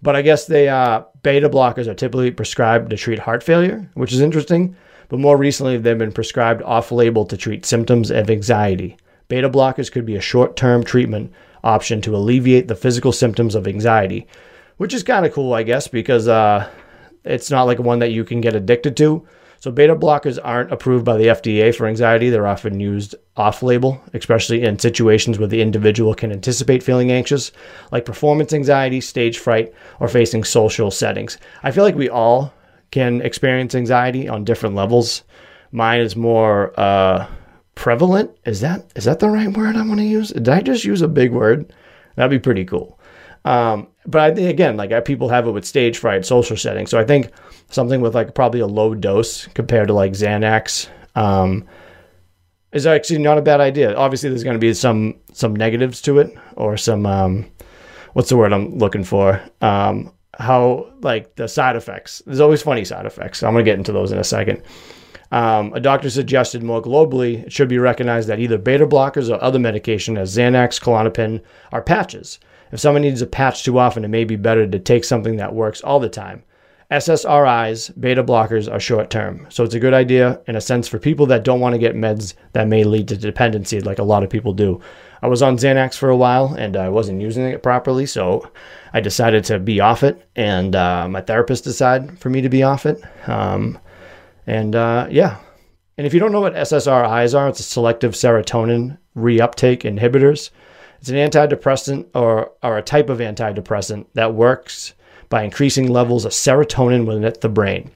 but 0.02 0.16
I 0.16 0.22
guess 0.22 0.46
they 0.46 0.68
uh, 0.68 1.04
beta 1.22 1.48
blockers 1.48 1.86
are 1.86 1.94
typically 1.94 2.30
prescribed 2.30 2.90
to 2.90 2.96
treat 2.96 3.18
heart 3.18 3.42
failure, 3.42 3.88
which 3.94 4.12
is 4.12 4.20
interesting. 4.20 4.76
But 5.08 5.20
more 5.20 5.36
recently, 5.36 5.76
they've 5.78 5.96
been 5.96 6.12
prescribed 6.12 6.62
off-label 6.62 7.26
to 7.26 7.36
treat 7.36 7.66
symptoms 7.66 8.10
of 8.10 8.30
anxiety. 8.30 8.96
Beta 9.32 9.48
blockers 9.48 9.90
could 9.90 10.04
be 10.04 10.16
a 10.16 10.20
short-term 10.20 10.84
treatment 10.84 11.32
option 11.64 12.02
to 12.02 12.14
alleviate 12.14 12.68
the 12.68 12.74
physical 12.74 13.12
symptoms 13.12 13.54
of 13.54 13.66
anxiety, 13.66 14.26
which 14.76 14.92
is 14.92 15.02
kind 15.02 15.24
of 15.24 15.32
cool, 15.32 15.54
I 15.54 15.62
guess, 15.62 15.88
because 15.88 16.28
uh, 16.28 16.68
it's 17.24 17.50
not 17.50 17.62
like 17.62 17.78
one 17.78 18.00
that 18.00 18.12
you 18.12 18.24
can 18.24 18.42
get 18.42 18.54
addicted 18.54 18.94
to. 18.98 19.26
So 19.58 19.70
beta 19.70 19.96
blockers 19.96 20.38
aren't 20.44 20.70
approved 20.70 21.06
by 21.06 21.16
the 21.16 21.28
FDA 21.28 21.74
for 21.74 21.86
anxiety. 21.86 22.28
They're 22.28 22.46
often 22.46 22.78
used 22.78 23.14
off-label, 23.34 24.02
especially 24.12 24.64
in 24.64 24.78
situations 24.78 25.38
where 25.38 25.48
the 25.48 25.62
individual 25.62 26.14
can 26.14 26.30
anticipate 26.30 26.82
feeling 26.82 27.10
anxious, 27.10 27.52
like 27.90 28.04
performance 28.04 28.52
anxiety, 28.52 29.00
stage 29.00 29.38
fright, 29.38 29.72
or 29.98 30.08
facing 30.08 30.44
social 30.44 30.90
settings. 30.90 31.38
I 31.62 31.70
feel 31.70 31.84
like 31.84 31.94
we 31.94 32.10
all 32.10 32.52
can 32.90 33.22
experience 33.22 33.74
anxiety 33.74 34.28
on 34.28 34.44
different 34.44 34.74
levels. 34.74 35.22
Mine 35.70 36.02
is 36.02 36.16
more 36.16 36.78
uh, 36.78 37.26
prevalent. 37.74 38.30
Is 38.44 38.60
that 38.60 38.90
is 38.96 39.04
that 39.04 39.20
the 39.20 39.28
right 39.28 39.54
word 39.56 39.76
I 39.76 39.86
want 39.86 40.00
to 40.00 40.06
use? 40.06 40.30
Did 40.30 40.48
I 40.48 40.60
just 40.60 40.84
use 40.84 41.02
a 41.02 41.08
big 41.08 41.32
word? 41.32 41.72
That'd 42.16 42.30
be 42.30 42.42
pretty 42.42 42.64
cool. 42.64 42.98
Um, 43.44 43.88
but 44.06 44.20
I 44.20 44.34
think 44.34 44.50
again, 44.50 44.76
like 44.76 45.04
people 45.04 45.28
have 45.28 45.46
it 45.46 45.52
with 45.52 45.64
stage 45.64 45.98
fright, 45.98 46.24
social 46.24 46.56
settings. 46.56 46.90
So 46.90 46.98
I 46.98 47.04
think 47.04 47.30
something 47.70 48.00
with 48.00 48.14
like 48.14 48.34
probably 48.34 48.60
a 48.60 48.66
low 48.66 48.94
dose 48.94 49.46
compared 49.48 49.88
to 49.88 49.94
like 49.94 50.12
Xanax 50.12 50.88
um, 51.14 51.66
is 52.72 52.86
actually 52.86 53.18
not 53.18 53.38
a 53.38 53.42
bad 53.42 53.60
idea. 53.60 53.94
Obviously, 53.94 54.28
there's 54.28 54.44
going 54.44 54.56
to 54.56 54.60
be 54.60 54.74
some 54.74 55.16
some 55.32 55.54
negatives 55.54 56.00
to 56.02 56.18
it, 56.18 56.36
or 56.56 56.76
some 56.76 57.06
um, 57.06 57.50
what's 58.12 58.28
the 58.28 58.36
word 58.36 58.52
I'm 58.52 58.78
looking 58.78 59.04
for? 59.04 59.40
Um, 59.60 60.12
how 60.38 60.92
like 61.00 61.34
the 61.36 61.48
side 61.48 61.76
effects. 61.76 62.22
There's 62.26 62.40
always 62.40 62.62
funny 62.62 62.84
side 62.84 63.06
effects. 63.06 63.42
I'm 63.42 63.54
to 63.54 63.62
get 63.62 63.78
into 63.78 63.92
those 63.92 64.12
in 64.12 64.18
a 64.18 64.24
second. 64.24 64.62
Um, 65.32 65.72
a 65.72 65.80
doctor 65.80 66.10
suggested 66.10 66.62
more 66.62 66.82
globally, 66.82 67.44
it 67.44 67.52
should 67.52 67.68
be 67.68 67.78
recognized 67.78 68.28
that 68.28 68.38
either 68.38 68.58
beta 68.58 68.86
blockers 68.86 69.30
or 69.30 69.42
other 69.42 69.58
medication, 69.58 70.18
as 70.18 70.36
Xanax, 70.36 70.78
Klonopin, 70.78 71.40
are 71.72 71.80
patches. 71.80 72.38
If 72.70 72.80
someone 72.80 73.02
needs 73.02 73.22
a 73.22 73.26
patch 73.26 73.64
too 73.64 73.78
often, 73.78 74.04
it 74.04 74.08
may 74.08 74.24
be 74.24 74.36
better 74.36 74.66
to 74.66 74.78
take 74.78 75.04
something 75.04 75.36
that 75.36 75.54
works 75.54 75.80
all 75.80 76.00
the 76.00 76.10
time. 76.10 76.42
SSRIs, 76.90 77.98
beta 77.98 78.22
blockers, 78.22 78.70
are 78.70 78.78
short 78.78 79.08
term. 79.08 79.46
So 79.48 79.64
it's 79.64 79.74
a 79.74 79.80
good 79.80 79.94
idea, 79.94 80.38
in 80.46 80.56
a 80.56 80.60
sense, 80.60 80.86
for 80.86 80.98
people 80.98 81.24
that 81.26 81.44
don't 81.44 81.60
want 81.60 81.72
to 81.72 81.78
get 81.78 81.96
meds 81.96 82.34
that 82.52 82.68
may 82.68 82.84
lead 82.84 83.08
to 83.08 83.16
dependency, 83.16 83.80
like 83.80 83.98
a 83.98 84.04
lot 84.04 84.22
of 84.22 84.28
people 84.28 84.52
do. 84.52 84.82
I 85.22 85.28
was 85.28 85.40
on 85.40 85.56
Xanax 85.56 85.96
for 85.96 86.10
a 86.10 86.16
while 86.16 86.52
and 86.54 86.76
I 86.76 86.90
wasn't 86.90 87.22
using 87.22 87.44
it 87.44 87.62
properly, 87.62 88.04
so 88.04 88.50
I 88.92 89.00
decided 89.00 89.44
to 89.44 89.58
be 89.58 89.80
off 89.80 90.02
it, 90.02 90.28
and 90.36 90.76
uh, 90.76 91.08
my 91.08 91.22
therapist 91.22 91.64
decided 91.64 92.18
for 92.18 92.28
me 92.28 92.42
to 92.42 92.50
be 92.50 92.62
off 92.62 92.84
it. 92.84 93.02
Um, 93.26 93.78
and 94.46 94.74
uh, 94.74 95.06
yeah. 95.10 95.38
And 95.98 96.06
if 96.06 96.14
you 96.14 96.20
don't 96.20 96.32
know 96.32 96.40
what 96.40 96.54
SSRIs 96.54 97.38
are, 97.38 97.48
it's 97.48 97.60
a 97.60 97.64
selective 97.64 98.12
serotonin 98.12 98.98
reuptake 99.16 99.82
inhibitors. 99.82 100.50
It's 101.00 101.10
an 101.10 101.16
antidepressant 101.16 102.06
or, 102.14 102.52
or 102.62 102.78
a 102.78 102.82
type 102.82 103.10
of 103.10 103.18
antidepressant 103.18 104.06
that 104.14 104.34
works 104.34 104.94
by 105.28 105.42
increasing 105.42 105.88
levels 105.88 106.24
of 106.24 106.32
serotonin 106.32 107.06
within 107.06 107.32
the 107.40 107.48
brain. 107.48 107.90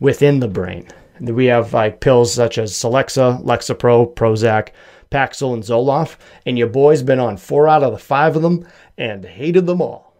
Within 0.00 0.40
the 0.40 0.48
brain. 0.48 0.88
And 1.14 1.30
we 1.30 1.46
have 1.46 1.72
like 1.72 2.00
pills 2.00 2.32
such 2.32 2.58
as 2.58 2.72
Celexa, 2.72 3.42
Lexapro, 3.42 4.14
Prozac, 4.14 4.68
Paxil, 5.10 5.54
and 5.54 5.62
Zoloft. 5.62 6.16
And 6.46 6.58
your 6.58 6.68
boy's 6.68 7.02
been 7.02 7.20
on 7.20 7.36
four 7.36 7.68
out 7.68 7.82
of 7.82 7.92
the 7.92 7.98
five 7.98 8.36
of 8.36 8.42
them 8.42 8.66
and 8.98 9.24
hated 9.24 9.66
them 9.66 9.80
all. 9.80 10.14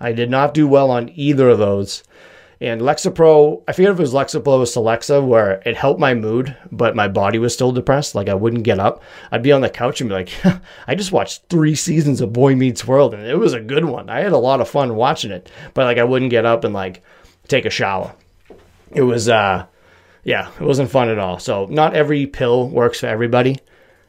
I 0.00 0.12
did 0.12 0.30
not 0.30 0.54
do 0.54 0.66
well 0.66 0.90
on 0.90 1.10
either 1.14 1.48
of 1.48 1.58
those. 1.58 2.02
And 2.62 2.80
Lexapro, 2.80 3.60
I 3.66 3.72
forget 3.72 3.90
if 3.90 3.98
it 3.98 4.00
was 4.00 4.14
Lexapro 4.14 4.46
or 4.46 4.64
Celexa, 4.64 5.26
where 5.26 5.60
it 5.66 5.76
helped 5.76 5.98
my 5.98 6.14
mood, 6.14 6.56
but 6.70 6.94
my 6.94 7.08
body 7.08 7.40
was 7.40 7.52
still 7.52 7.72
depressed. 7.72 8.14
Like 8.14 8.28
I 8.28 8.34
wouldn't 8.34 8.62
get 8.62 8.78
up. 8.78 9.02
I'd 9.32 9.42
be 9.42 9.50
on 9.50 9.62
the 9.62 9.68
couch 9.68 10.00
and 10.00 10.08
be 10.08 10.14
like, 10.14 10.30
I 10.86 10.94
just 10.94 11.10
watched 11.10 11.42
three 11.48 11.74
seasons 11.74 12.20
of 12.20 12.32
Boy 12.32 12.54
Meets 12.54 12.86
World, 12.86 13.14
and 13.14 13.26
it 13.26 13.36
was 13.36 13.52
a 13.52 13.60
good 13.60 13.84
one. 13.84 14.08
I 14.08 14.20
had 14.20 14.30
a 14.30 14.38
lot 14.38 14.60
of 14.60 14.68
fun 14.68 14.94
watching 14.94 15.32
it, 15.32 15.50
but 15.74 15.86
like 15.86 15.98
I 15.98 16.04
wouldn't 16.04 16.30
get 16.30 16.46
up 16.46 16.62
and 16.62 16.72
like 16.72 17.02
take 17.48 17.64
a 17.64 17.70
shower. 17.70 18.14
It 18.92 19.02
was, 19.02 19.28
uh, 19.28 19.66
yeah, 20.22 20.48
it 20.54 20.64
wasn't 20.64 20.92
fun 20.92 21.08
at 21.08 21.18
all. 21.18 21.40
So 21.40 21.66
not 21.66 21.96
every 21.96 22.28
pill 22.28 22.68
works 22.68 23.00
for 23.00 23.06
everybody. 23.06 23.58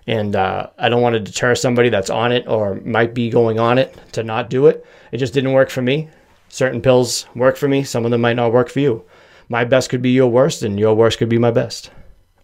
And 0.06 0.36
uh, 0.36 0.70
I 0.78 0.90
don't 0.90 1.02
want 1.02 1.14
to 1.14 1.20
deter 1.20 1.56
somebody 1.56 1.90
that's 1.90 2.12
on 2.12 2.32
it 2.32 2.46
or 2.48 2.76
might 2.82 3.16
be 3.16 3.32
going 3.32 3.60
on 3.60 3.80
it 3.80 3.98
to 4.12 4.22
not 4.22 4.52
do 4.52 4.68
it. 4.68 4.86
It 5.12 5.18
just 5.18 5.34
didn't 5.34 5.54
work 5.54 5.72
for 5.72 5.82
me. 5.82 6.10
Certain 6.54 6.84
pills 6.84 7.26
work 7.34 7.58
for 7.58 7.68
me, 7.68 7.84
some 7.84 8.06
of 8.06 8.12
them 8.12 8.22
might 8.22 8.36
not 8.36 8.54
work 8.54 8.70
for 8.70 8.80
you. 8.80 9.04
My 9.50 9.66
best 9.66 9.90
could 9.90 10.04
be 10.04 10.12
your 10.12 10.30
worst, 10.30 10.62
and 10.62 10.80
your 10.80 10.94
worst 10.94 11.18
could 11.18 11.28
be 11.28 11.40
my 11.40 11.50
best. 11.50 11.90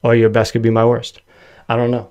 Or 0.02 0.16
your 0.16 0.32
best 0.32 0.52
could 0.52 0.64
be 0.64 0.72
my 0.72 0.84
worst. 0.84 1.22
I 1.68 1.76
don't 1.76 1.92
know. 1.92 2.10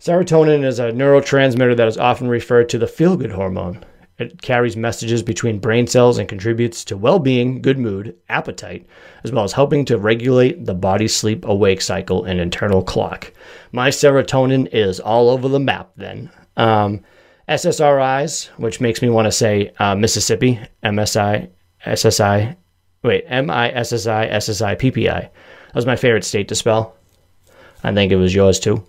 Serotonin 0.00 0.64
is 0.64 0.80
a 0.80 0.90
neurotransmitter 0.90 1.76
that 1.76 1.86
is 1.86 1.98
often 1.98 2.26
referred 2.26 2.68
to 2.70 2.78
the 2.78 2.88
feel 2.88 3.16
good 3.16 3.30
hormone. 3.30 3.84
It 4.18 4.42
carries 4.42 4.76
messages 4.76 5.22
between 5.22 5.60
brain 5.60 5.86
cells 5.86 6.18
and 6.18 6.28
contributes 6.28 6.84
to 6.86 6.96
well 6.96 7.20
being, 7.20 7.62
good 7.62 7.78
mood, 7.78 8.16
appetite, 8.28 8.84
as 9.22 9.30
well 9.30 9.44
as 9.44 9.52
helping 9.52 9.84
to 9.84 9.98
regulate 9.98 10.64
the 10.64 10.74
body 10.74 11.06
sleep 11.06 11.44
awake 11.44 11.80
cycle 11.80 12.24
and 12.24 12.40
internal 12.40 12.82
clock. 12.82 13.32
My 13.70 13.90
serotonin 13.90 14.66
is 14.72 14.98
all 14.98 15.30
over 15.30 15.48
the 15.48 15.60
map 15.60 15.92
then. 15.96 16.28
Um, 16.56 17.04
SSRIs, 17.48 18.48
which 18.58 18.80
makes 18.80 19.02
me 19.02 19.08
want 19.08 19.26
to 19.26 19.32
say 19.32 19.72
uh, 19.78 19.94
Mississippi, 19.94 20.60
MSI, 20.82 21.48
SSI, 21.86 22.56
wait, 23.02 23.24
M-I-S-S-I, 23.28 24.28
SSI, 24.28 24.76
PPI. 24.76 25.20
That 25.20 25.74
was 25.74 25.86
my 25.86 25.96
favorite 25.96 26.24
state 26.24 26.48
to 26.48 26.54
spell. 26.54 26.96
I 27.84 27.92
think 27.92 28.10
it 28.10 28.16
was 28.16 28.34
yours 28.34 28.58
too. 28.58 28.84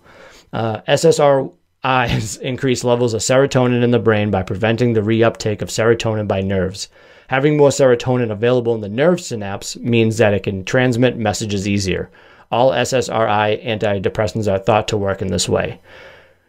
Uh, 0.52 0.80
SSRIs 0.88 2.40
increase 2.40 2.82
levels 2.82 3.14
of 3.14 3.20
serotonin 3.20 3.84
in 3.84 3.92
the 3.92 3.98
brain 3.98 4.30
by 4.30 4.42
preventing 4.42 4.92
the 4.92 5.02
reuptake 5.02 5.62
of 5.62 5.68
serotonin 5.68 6.26
by 6.26 6.40
nerves. 6.40 6.88
Having 7.28 7.58
more 7.58 7.68
serotonin 7.68 8.32
available 8.32 8.74
in 8.74 8.80
the 8.80 8.88
nerve 8.88 9.20
synapse 9.20 9.76
means 9.76 10.16
that 10.16 10.34
it 10.34 10.42
can 10.42 10.64
transmit 10.64 11.16
messages 11.16 11.68
easier. 11.68 12.10
All 12.50 12.70
SSRI 12.70 13.64
antidepressants 13.64 14.50
are 14.50 14.58
thought 14.58 14.88
to 14.88 14.96
work 14.96 15.20
in 15.20 15.28
this 15.28 15.48
way. 15.48 15.80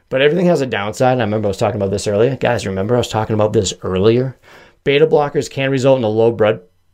But 0.10 0.22
everything 0.22 0.48
has 0.48 0.62
a 0.62 0.66
downside. 0.66 1.20
I 1.20 1.22
remember 1.22 1.48
I 1.48 1.50
was 1.50 1.58
talking 1.58 1.80
about 1.80 1.92
this 1.92 2.08
earlier. 2.08 2.36
Guys, 2.36 2.66
remember 2.66 2.96
I 2.96 3.00
was 3.00 3.08
talking 3.08 3.36
about 3.36 3.54
this 3.54 3.74
earlier? 3.84 4.38
Beta 4.84 5.06
blockers 5.06 5.50
can 5.50 5.70
result 5.70 6.00
in 6.00 6.04
a 6.04 6.10
low 6.10 6.32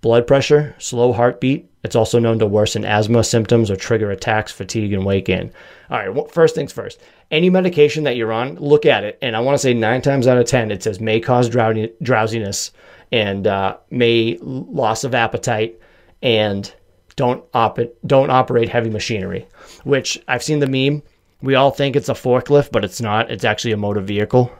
blood 0.02 0.28
pressure, 0.28 0.76
slow 0.80 1.14
heartbeat. 1.14 1.70
It's 1.84 1.96
also 1.96 2.20
known 2.20 2.40
to 2.40 2.48
worsen 2.48 2.84
asthma 2.84 3.24
symptoms 3.24 3.72
or 3.72 3.76
trigger 3.76 4.12
attacks, 4.12 4.52
fatigue, 4.52 4.92
and 4.92 5.06
weight 5.06 5.26
gain. 5.26 5.52
All 5.90 5.98
right, 6.00 6.14
well, 6.14 6.26
first 6.26 6.56
things 6.56 6.74
first. 6.74 7.00
Any 7.32 7.50
medication 7.50 8.04
that 8.04 8.16
you're 8.16 8.34
on, 8.34 8.56
look 8.56 8.86
at 8.86 9.04
it, 9.04 9.18
and 9.22 9.36
I 9.36 9.40
want 9.40 9.56
to 9.56 9.60
say 9.60 9.74
nine 9.74 10.02
times 10.02 10.28
out 10.28 10.38
of 10.38 10.46
ten, 10.46 10.72
it 10.72 10.84
says 10.84 11.00
may 11.00 11.20
cause 11.20 11.48
drowsiness 11.48 12.72
and 13.12 13.48
uh, 13.48 13.78
may 13.92 14.38
loss 14.42 15.04
of 15.04 15.16
appetite 15.16 15.80
and 16.22 16.74
don't 17.16 17.44
op- 17.54 17.80
don't 18.06 18.32
operate 18.32 18.68
heavy 18.68 18.90
machinery. 18.90 19.48
Which 19.84 20.22
I've 20.28 20.44
seen 20.44 20.60
the 20.60 20.68
meme 20.68 21.04
we 21.46 21.56
all 21.56 21.72
think 21.72 21.96
it's 21.96 22.10
a 22.10 22.14
forklift, 22.14 22.72
but 22.72 22.84
it's 22.84 23.00
not. 23.00 23.32
It's 23.32 23.46
actually 23.46 23.72
a 23.72 23.78
motor 23.78 24.02
vehicle, 24.02 24.52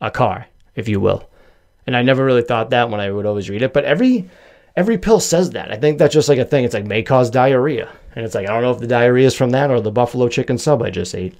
a 0.00 0.10
car, 0.10 0.46
if 0.74 0.88
you 0.88 1.00
will. 1.00 1.30
And 1.86 1.96
I 1.96 2.02
never 2.02 2.24
really 2.24 2.42
thought 2.42 2.70
that 2.70 2.90
when 2.90 3.00
I 3.00 3.10
would 3.10 3.26
always 3.26 3.48
read 3.48 3.62
it, 3.62 3.72
but 3.72 3.84
every 3.84 4.28
every 4.76 4.98
pill 4.98 5.20
says 5.20 5.50
that. 5.50 5.70
I 5.70 5.76
think 5.76 5.98
that's 5.98 6.14
just 6.14 6.28
like 6.28 6.38
a 6.38 6.44
thing. 6.44 6.64
It's 6.64 6.74
like 6.74 6.86
may 6.86 7.02
cause 7.02 7.30
diarrhea, 7.30 7.88
and 8.14 8.24
it's 8.24 8.34
like 8.34 8.48
I 8.48 8.52
don't 8.52 8.62
know 8.62 8.72
if 8.72 8.80
the 8.80 8.86
diarrhea 8.86 9.26
is 9.26 9.34
from 9.34 9.50
that 9.50 9.70
or 9.70 9.80
the 9.80 9.92
buffalo 9.92 10.28
chicken 10.28 10.58
sub 10.58 10.82
I 10.82 10.90
just 10.90 11.14
ate. 11.14 11.38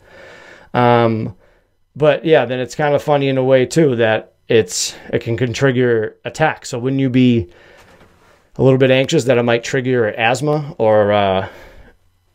Um, 0.73 1.37
but 1.97 2.25
yeah, 2.25 2.45
then 2.45 2.61
it's 2.61 2.75
kind 2.75 2.95
of 2.95 3.03
funny 3.03 3.29
in 3.29 3.39
a 3.39 3.45
way 3.45 3.67
too 3.67 3.97
that 3.97 4.35
it's 4.49 4.95
it 5.13 5.21
can, 5.21 5.37
can 5.37 5.53
trigger 5.53 6.17
attacks. 6.25 6.71
So 6.71 6.79
wouldn't 6.79 7.01
you 7.01 7.11
be 7.11 7.51
a 8.57 8.63
little 8.63 8.79
bit 8.79 8.91
anxious 8.91 9.25
that 9.25 9.39
it 9.39 9.43
might 9.43 9.65
trigger 9.65 10.13
asthma 10.13 10.75
or 10.79 11.13
uh, 11.13 11.49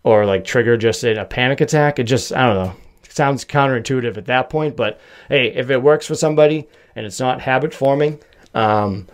or 0.03 0.25
like 0.25 0.45
trigger 0.45 0.77
just 0.77 1.03
a 1.03 1.25
panic 1.25 1.61
attack. 1.61 1.99
It 1.99 2.03
just, 2.03 2.33
I 2.33 2.47
don't 2.47 2.55
know, 2.55 2.75
sounds 3.09 3.43
counterintuitive 3.45 4.17
at 4.17 4.25
that 4.25 4.49
point. 4.49 4.75
But 4.75 4.99
hey, 5.27 5.53
if 5.53 5.69
it 5.69 5.81
works 5.81 6.05
for 6.05 6.15
somebody 6.15 6.67
and 6.95 7.05
it's 7.05 7.19
not 7.19 7.41
habit 7.41 7.73
forming, 7.73 8.19
um, 8.53 9.07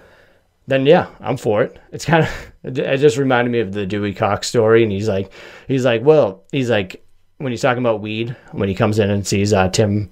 then 0.68 0.86
yeah, 0.86 1.08
I'm 1.20 1.38
for 1.38 1.63
it. 1.63 1.80
It's 1.92 2.06
kind 2.06 2.24
of, 2.24 2.51
it 2.77 2.98
just 2.98 3.18
reminded 3.18 3.51
me 3.51 3.60
of 3.60 3.74
the 3.74 3.86
Dewey 3.86 4.13
Cox 4.13 4.48
story. 4.48 4.84
And 4.84 4.92
he's 4.92 5.08
like, 5.08 5.32
he's 5.68 5.86
like, 5.86 6.04
well, 6.04 6.44
he's 6.51 6.70
like, 6.70 7.04
when 7.38 7.51
he's 7.51 7.62
talking 7.62 7.84
about 7.84 8.01
weed, 8.01 8.36
when 8.51 8.70
he 8.70 8.75
comes 8.75 8.98
in 8.98 9.10
and 9.10 9.27
sees 9.27 9.51
uh, 9.51 9.70
Tim, 9.70 10.10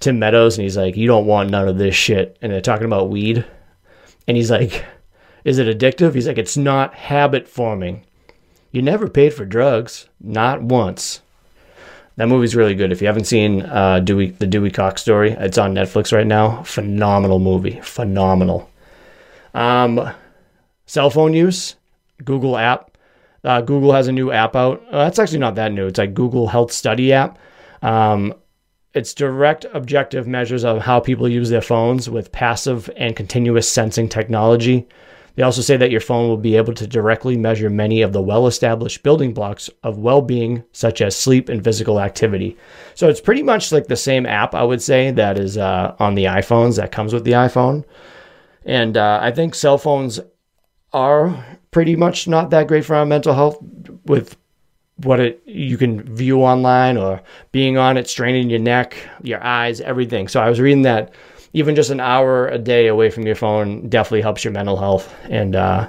Tim 0.00 0.18
Meadows, 0.18 0.58
and 0.58 0.64
he's 0.64 0.76
like, 0.76 0.96
you 0.96 1.06
don't 1.06 1.26
want 1.26 1.50
none 1.50 1.68
of 1.68 1.78
this 1.78 1.94
shit. 1.94 2.36
And 2.42 2.52
they're 2.52 2.60
talking 2.60 2.86
about 2.86 3.10
weed. 3.10 3.44
And 4.26 4.36
he's 4.36 4.50
like, 4.50 4.84
is 5.44 5.58
it 5.58 5.78
addictive? 5.78 6.14
He's 6.14 6.26
like, 6.26 6.38
it's 6.38 6.56
not 6.56 6.94
habit 6.94 7.46
forming. 7.46 8.04
You 8.74 8.82
never 8.82 9.08
paid 9.08 9.32
for 9.32 9.44
drugs, 9.44 10.08
not 10.20 10.60
once. 10.60 11.22
That 12.16 12.26
movie's 12.26 12.56
really 12.56 12.74
good. 12.74 12.90
If 12.90 13.00
you 13.00 13.06
haven't 13.06 13.26
seen 13.26 13.62
uh, 13.62 14.00
Dewey, 14.00 14.30
the 14.30 14.48
Dewey 14.48 14.72
Cox 14.72 15.00
story, 15.00 15.30
it's 15.30 15.58
on 15.58 15.76
Netflix 15.76 16.12
right 16.12 16.26
now. 16.26 16.64
Phenomenal 16.64 17.38
movie, 17.38 17.80
phenomenal. 17.82 18.68
Um, 19.54 20.12
cell 20.86 21.08
phone 21.08 21.34
use, 21.34 21.76
Google 22.24 22.56
app. 22.56 22.98
Uh, 23.44 23.60
Google 23.60 23.92
has 23.92 24.08
a 24.08 24.12
new 24.12 24.32
app 24.32 24.56
out. 24.56 24.84
Uh, 24.90 25.04
that's 25.04 25.20
actually 25.20 25.38
not 25.38 25.54
that 25.54 25.70
new. 25.70 25.86
It's 25.86 25.98
like 25.98 26.12
Google 26.12 26.48
Health 26.48 26.72
Study 26.72 27.12
app. 27.12 27.38
Um, 27.80 28.34
it's 28.92 29.14
direct 29.14 29.66
objective 29.72 30.26
measures 30.26 30.64
of 30.64 30.82
how 30.82 30.98
people 30.98 31.28
use 31.28 31.48
their 31.48 31.62
phones 31.62 32.10
with 32.10 32.32
passive 32.32 32.90
and 32.96 33.14
continuous 33.14 33.68
sensing 33.68 34.08
technology 34.08 34.88
They 35.36 35.42
also 35.42 35.62
say 35.62 35.76
that 35.76 35.90
your 35.90 36.00
phone 36.00 36.28
will 36.28 36.36
be 36.36 36.56
able 36.56 36.74
to 36.74 36.86
directly 36.86 37.36
measure 37.36 37.68
many 37.68 38.02
of 38.02 38.12
the 38.12 38.22
well 38.22 38.46
established 38.46 39.02
building 39.02 39.34
blocks 39.34 39.68
of 39.82 39.98
well 39.98 40.22
being, 40.22 40.62
such 40.72 41.00
as 41.00 41.16
sleep 41.16 41.48
and 41.48 41.64
physical 41.64 42.00
activity. 42.00 42.56
So 42.94 43.08
it's 43.08 43.20
pretty 43.20 43.42
much 43.42 43.72
like 43.72 43.88
the 43.88 43.96
same 43.96 44.26
app, 44.26 44.54
I 44.54 44.62
would 44.62 44.82
say, 44.82 45.10
that 45.10 45.38
is 45.38 45.58
uh, 45.58 45.96
on 45.98 46.14
the 46.14 46.24
iPhones 46.24 46.76
that 46.76 46.92
comes 46.92 47.12
with 47.12 47.24
the 47.24 47.32
iPhone. 47.32 47.84
And 48.64 48.96
uh, 48.96 49.18
I 49.20 49.32
think 49.32 49.54
cell 49.54 49.78
phones 49.78 50.20
are 50.92 51.44
pretty 51.72 51.96
much 51.96 52.28
not 52.28 52.50
that 52.50 52.68
great 52.68 52.84
for 52.84 52.94
our 52.94 53.04
mental 53.04 53.34
health 53.34 53.58
with 54.04 54.36
what 54.98 55.18
it 55.18 55.42
you 55.44 55.76
can 55.76 56.02
view 56.14 56.40
online 56.42 56.96
or 56.96 57.20
being 57.50 57.76
on 57.76 57.96
it 57.96 58.08
straining 58.08 58.48
your 58.48 58.60
neck 58.60 58.96
your 59.22 59.42
eyes 59.42 59.80
everything 59.80 60.28
so 60.28 60.40
i 60.40 60.48
was 60.48 60.60
reading 60.60 60.82
that 60.82 61.12
even 61.54 61.74
just 61.74 61.90
an 61.90 62.00
hour 62.00 62.48
a 62.48 62.58
day 62.58 62.88
away 62.88 63.08
from 63.08 63.24
your 63.24 63.36
phone 63.36 63.88
definitely 63.88 64.20
helps 64.20 64.44
your 64.44 64.52
mental 64.52 64.76
health. 64.76 65.14
And 65.30 65.56
uh 65.56 65.88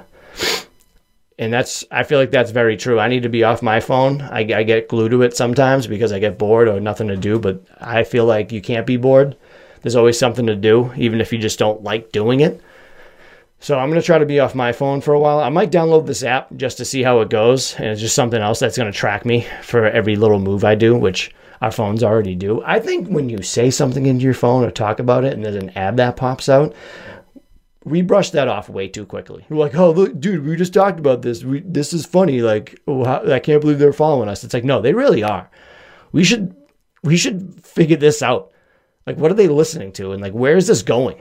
and 1.38 1.52
that's 1.52 1.84
i 1.90 2.02
feel 2.02 2.18
like 2.18 2.30
that's 2.30 2.50
very 2.50 2.76
true. 2.78 2.98
I 2.98 3.08
need 3.08 3.24
to 3.24 3.28
be 3.28 3.44
off 3.44 3.60
my 3.60 3.80
phone. 3.80 4.22
I, 4.22 4.40
I 4.40 4.62
get 4.62 4.88
glued 4.88 5.10
to 5.10 5.22
it 5.22 5.36
sometimes 5.36 5.86
because 5.86 6.12
i 6.12 6.18
get 6.18 6.38
bored 6.38 6.68
or 6.68 6.80
nothing 6.80 7.08
to 7.08 7.16
do 7.16 7.38
but 7.38 7.62
i 7.78 8.04
feel 8.04 8.24
like 8.24 8.52
you 8.52 8.62
can't 8.62 8.86
be 8.86 8.96
bored. 8.96 9.36
There's 9.82 9.96
always 9.96 10.18
something 10.18 10.46
to 10.46 10.56
do 10.56 10.92
even 10.96 11.20
if 11.20 11.32
you 11.32 11.38
just 11.38 11.58
don't 11.58 11.82
like 11.82 12.12
doing 12.12 12.40
it. 12.40 12.62
So 13.58 13.78
I'm 13.78 13.88
gonna 13.88 14.02
try 14.02 14.18
to 14.18 14.26
be 14.26 14.38
off 14.38 14.54
my 14.54 14.72
phone 14.72 15.00
for 15.00 15.14
a 15.14 15.18
while. 15.18 15.40
I 15.40 15.48
might 15.48 15.72
download 15.72 16.06
this 16.06 16.22
app 16.22 16.54
just 16.56 16.76
to 16.76 16.84
see 16.84 17.02
how 17.02 17.20
it 17.20 17.30
goes, 17.30 17.74
and 17.74 17.86
it's 17.86 18.02
just 18.02 18.14
something 18.14 18.40
else 18.40 18.60
that's 18.60 18.76
gonna 18.76 18.92
track 18.92 19.24
me 19.24 19.46
for 19.62 19.86
every 19.86 20.14
little 20.14 20.38
move 20.38 20.62
I 20.62 20.74
do, 20.74 20.94
which 20.94 21.34
our 21.60 21.70
phones 21.70 22.02
already 22.02 22.34
do. 22.34 22.62
I 22.64 22.80
think 22.80 23.08
when 23.08 23.28
you 23.28 23.42
say 23.42 23.70
something 23.70 24.06
into 24.06 24.24
your 24.24 24.34
phone 24.34 24.64
or 24.64 24.70
talk 24.70 24.98
about 24.98 25.24
it, 25.24 25.32
and 25.32 25.44
there's 25.44 25.56
an 25.56 25.70
ad 25.70 25.96
that 25.96 26.16
pops 26.16 26.48
out, 26.48 26.74
we 27.84 28.02
brush 28.02 28.30
that 28.30 28.48
off 28.48 28.68
way 28.68 28.88
too 28.88 29.06
quickly. 29.06 29.44
We're 29.48 29.58
like, 29.58 29.76
"Oh, 29.76 29.92
look, 29.92 30.18
dude, 30.18 30.44
we 30.44 30.56
just 30.56 30.74
talked 30.74 30.98
about 30.98 31.22
this. 31.22 31.44
We, 31.44 31.60
this 31.60 31.92
is 31.92 32.04
funny. 32.04 32.42
Like, 32.42 32.80
oh, 32.86 33.04
I 33.04 33.38
can't 33.38 33.60
believe 33.60 33.78
they're 33.78 33.92
following 33.92 34.28
us." 34.28 34.42
It's 34.44 34.54
like, 34.54 34.64
no, 34.64 34.80
they 34.80 34.92
really 34.92 35.22
are. 35.22 35.48
We 36.12 36.24
should, 36.24 36.56
we 37.02 37.16
should 37.16 37.64
figure 37.64 37.96
this 37.96 38.22
out. 38.22 38.52
Like, 39.06 39.18
what 39.18 39.30
are 39.30 39.34
they 39.34 39.48
listening 39.48 39.92
to, 39.92 40.12
and 40.12 40.20
like, 40.20 40.32
where 40.32 40.56
is 40.56 40.66
this 40.66 40.82
going? 40.82 41.20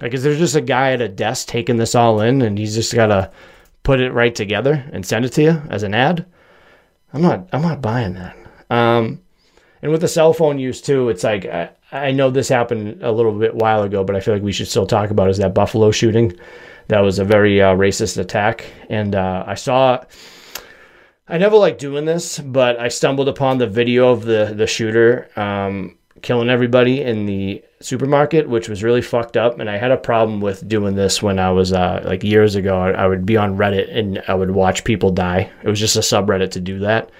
Like, 0.00 0.14
is 0.14 0.22
there 0.22 0.34
just 0.34 0.56
a 0.56 0.60
guy 0.60 0.92
at 0.92 1.00
a 1.00 1.08
desk 1.08 1.48
taking 1.48 1.76
this 1.76 1.94
all 1.94 2.20
in 2.20 2.42
and 2.42 2.58
he's 2.58 2.74
just 2.74 2.94
got 2.94 3.08
to 3.08 3.30
put 3.82 4.00
it 4.00 4.12
right 4.12 4.34
together 4.34 4.88
and 4.92 5.04
send 5.04 5.24
it 5.24 5.32
to 5.34 5.42
you 5.42 5.62
as 5.68 5.82
an 5.82 5.94
ad? 5.94 6.26
I'm 7.12 7.22
not, 7.22 7.48
I'm 7.52 7.62
not 7.62 7.82
buying 7.82 8.14
that. 8.14 8.36
Um, 8.70 9.20
and 9.82 9.92
with 9.92 10.00
the 10.00 10.08
cell 10.08 10.32
phone 10.32 10.58
use 10.58 10.80
too, 10.80 11.08
it's 11.08 11.24
like, 11.24 11.46
I, 11.46 11.70
I 11.92 12.12
know 12.12 12.30
this 12.30 12.48
happened 12.48 13.02
a 13.02 13.10
little 13.10 13.32
bit 13.32 13.54
while 13.54 13.82
ago, 13.82 14.04
but 14.04 14.14
I 14.14 14.20
feel 14.20 14.34
like 14.34 14.42
we 14.42 14.52
should 14.52 14.68
still 14.68 14.86
talk 14.86 15.10
about 15.10 15.30
is 15.30 15.38
that 15.38 15.54
Buffalo 15.54 15.90
shooting. 15.90 16.38
That 16.88 17.00
was 17.00 17.18
a 17.18 17.24
very 17.24 17.62
uh, 17.62 17.74
racist 17.74 18.18
attack. 18.18 18.66
And 18.88 19.14
uh, 19.14 19.44
I 19.46 19.54
saw, 19.54 20.04
I 21.28 21.38
never 21.38 21.56
like 21.56 21.78
doing 21.78 22.04
this, 22.04 22.38
but 22.38 22.78
I 22.78 22.88
stumbled 22.88 23.28
upon 23.28 23.58
the 23.58 23.66
video 23.66 24.10
of 24.10 24.24
the, 24.24 24.52
the 24.54 24.66
shooter 24.66 25.30
um, 25.36 25.96
killing 26.22 26.50
everybody 26.50 27.00
in 27.00 27.26
the 27.26 27.62
supermarket, 27.80 28.48
which 28.48 28.68
was 28.68 28.82
really 28.82 29.00
fucked 29.02 29.36
up. 29.36 29.58
And 29.58 29.70
I 29.70 29.78
had 29.78 29.92
a 29.92 29.96
problem 29.96 30.40
with 30.40 30.68
doing 30.68 30.94
this 30.94 31.22
when 31.22 31.38
I 31.38 31.50
was 31.52 31.72
uh, 31.72 32.02
like 32.04 32.22
years 32.22 32.54
ago. 32.54 32.78
I, 32.78 32.90
I 32.90 33.06
would 33.06 33.24
be 33.24 33.36
on 33.36 33.56
Reddit 33.56 33.96
and 33.96 34.22
I 34.28 34.34
would 34.34 34.50
watch 34.50 34.84
people 34.84 35.10
die. 35.10 35.50
It 35.62 35.68
was 35.68 35.80
just 35.80 35.96
a 35.96 36.00
subreddit 36.00 36.50
to 36.52 36.60
do 36.60 36.80
that. 36.80 37.10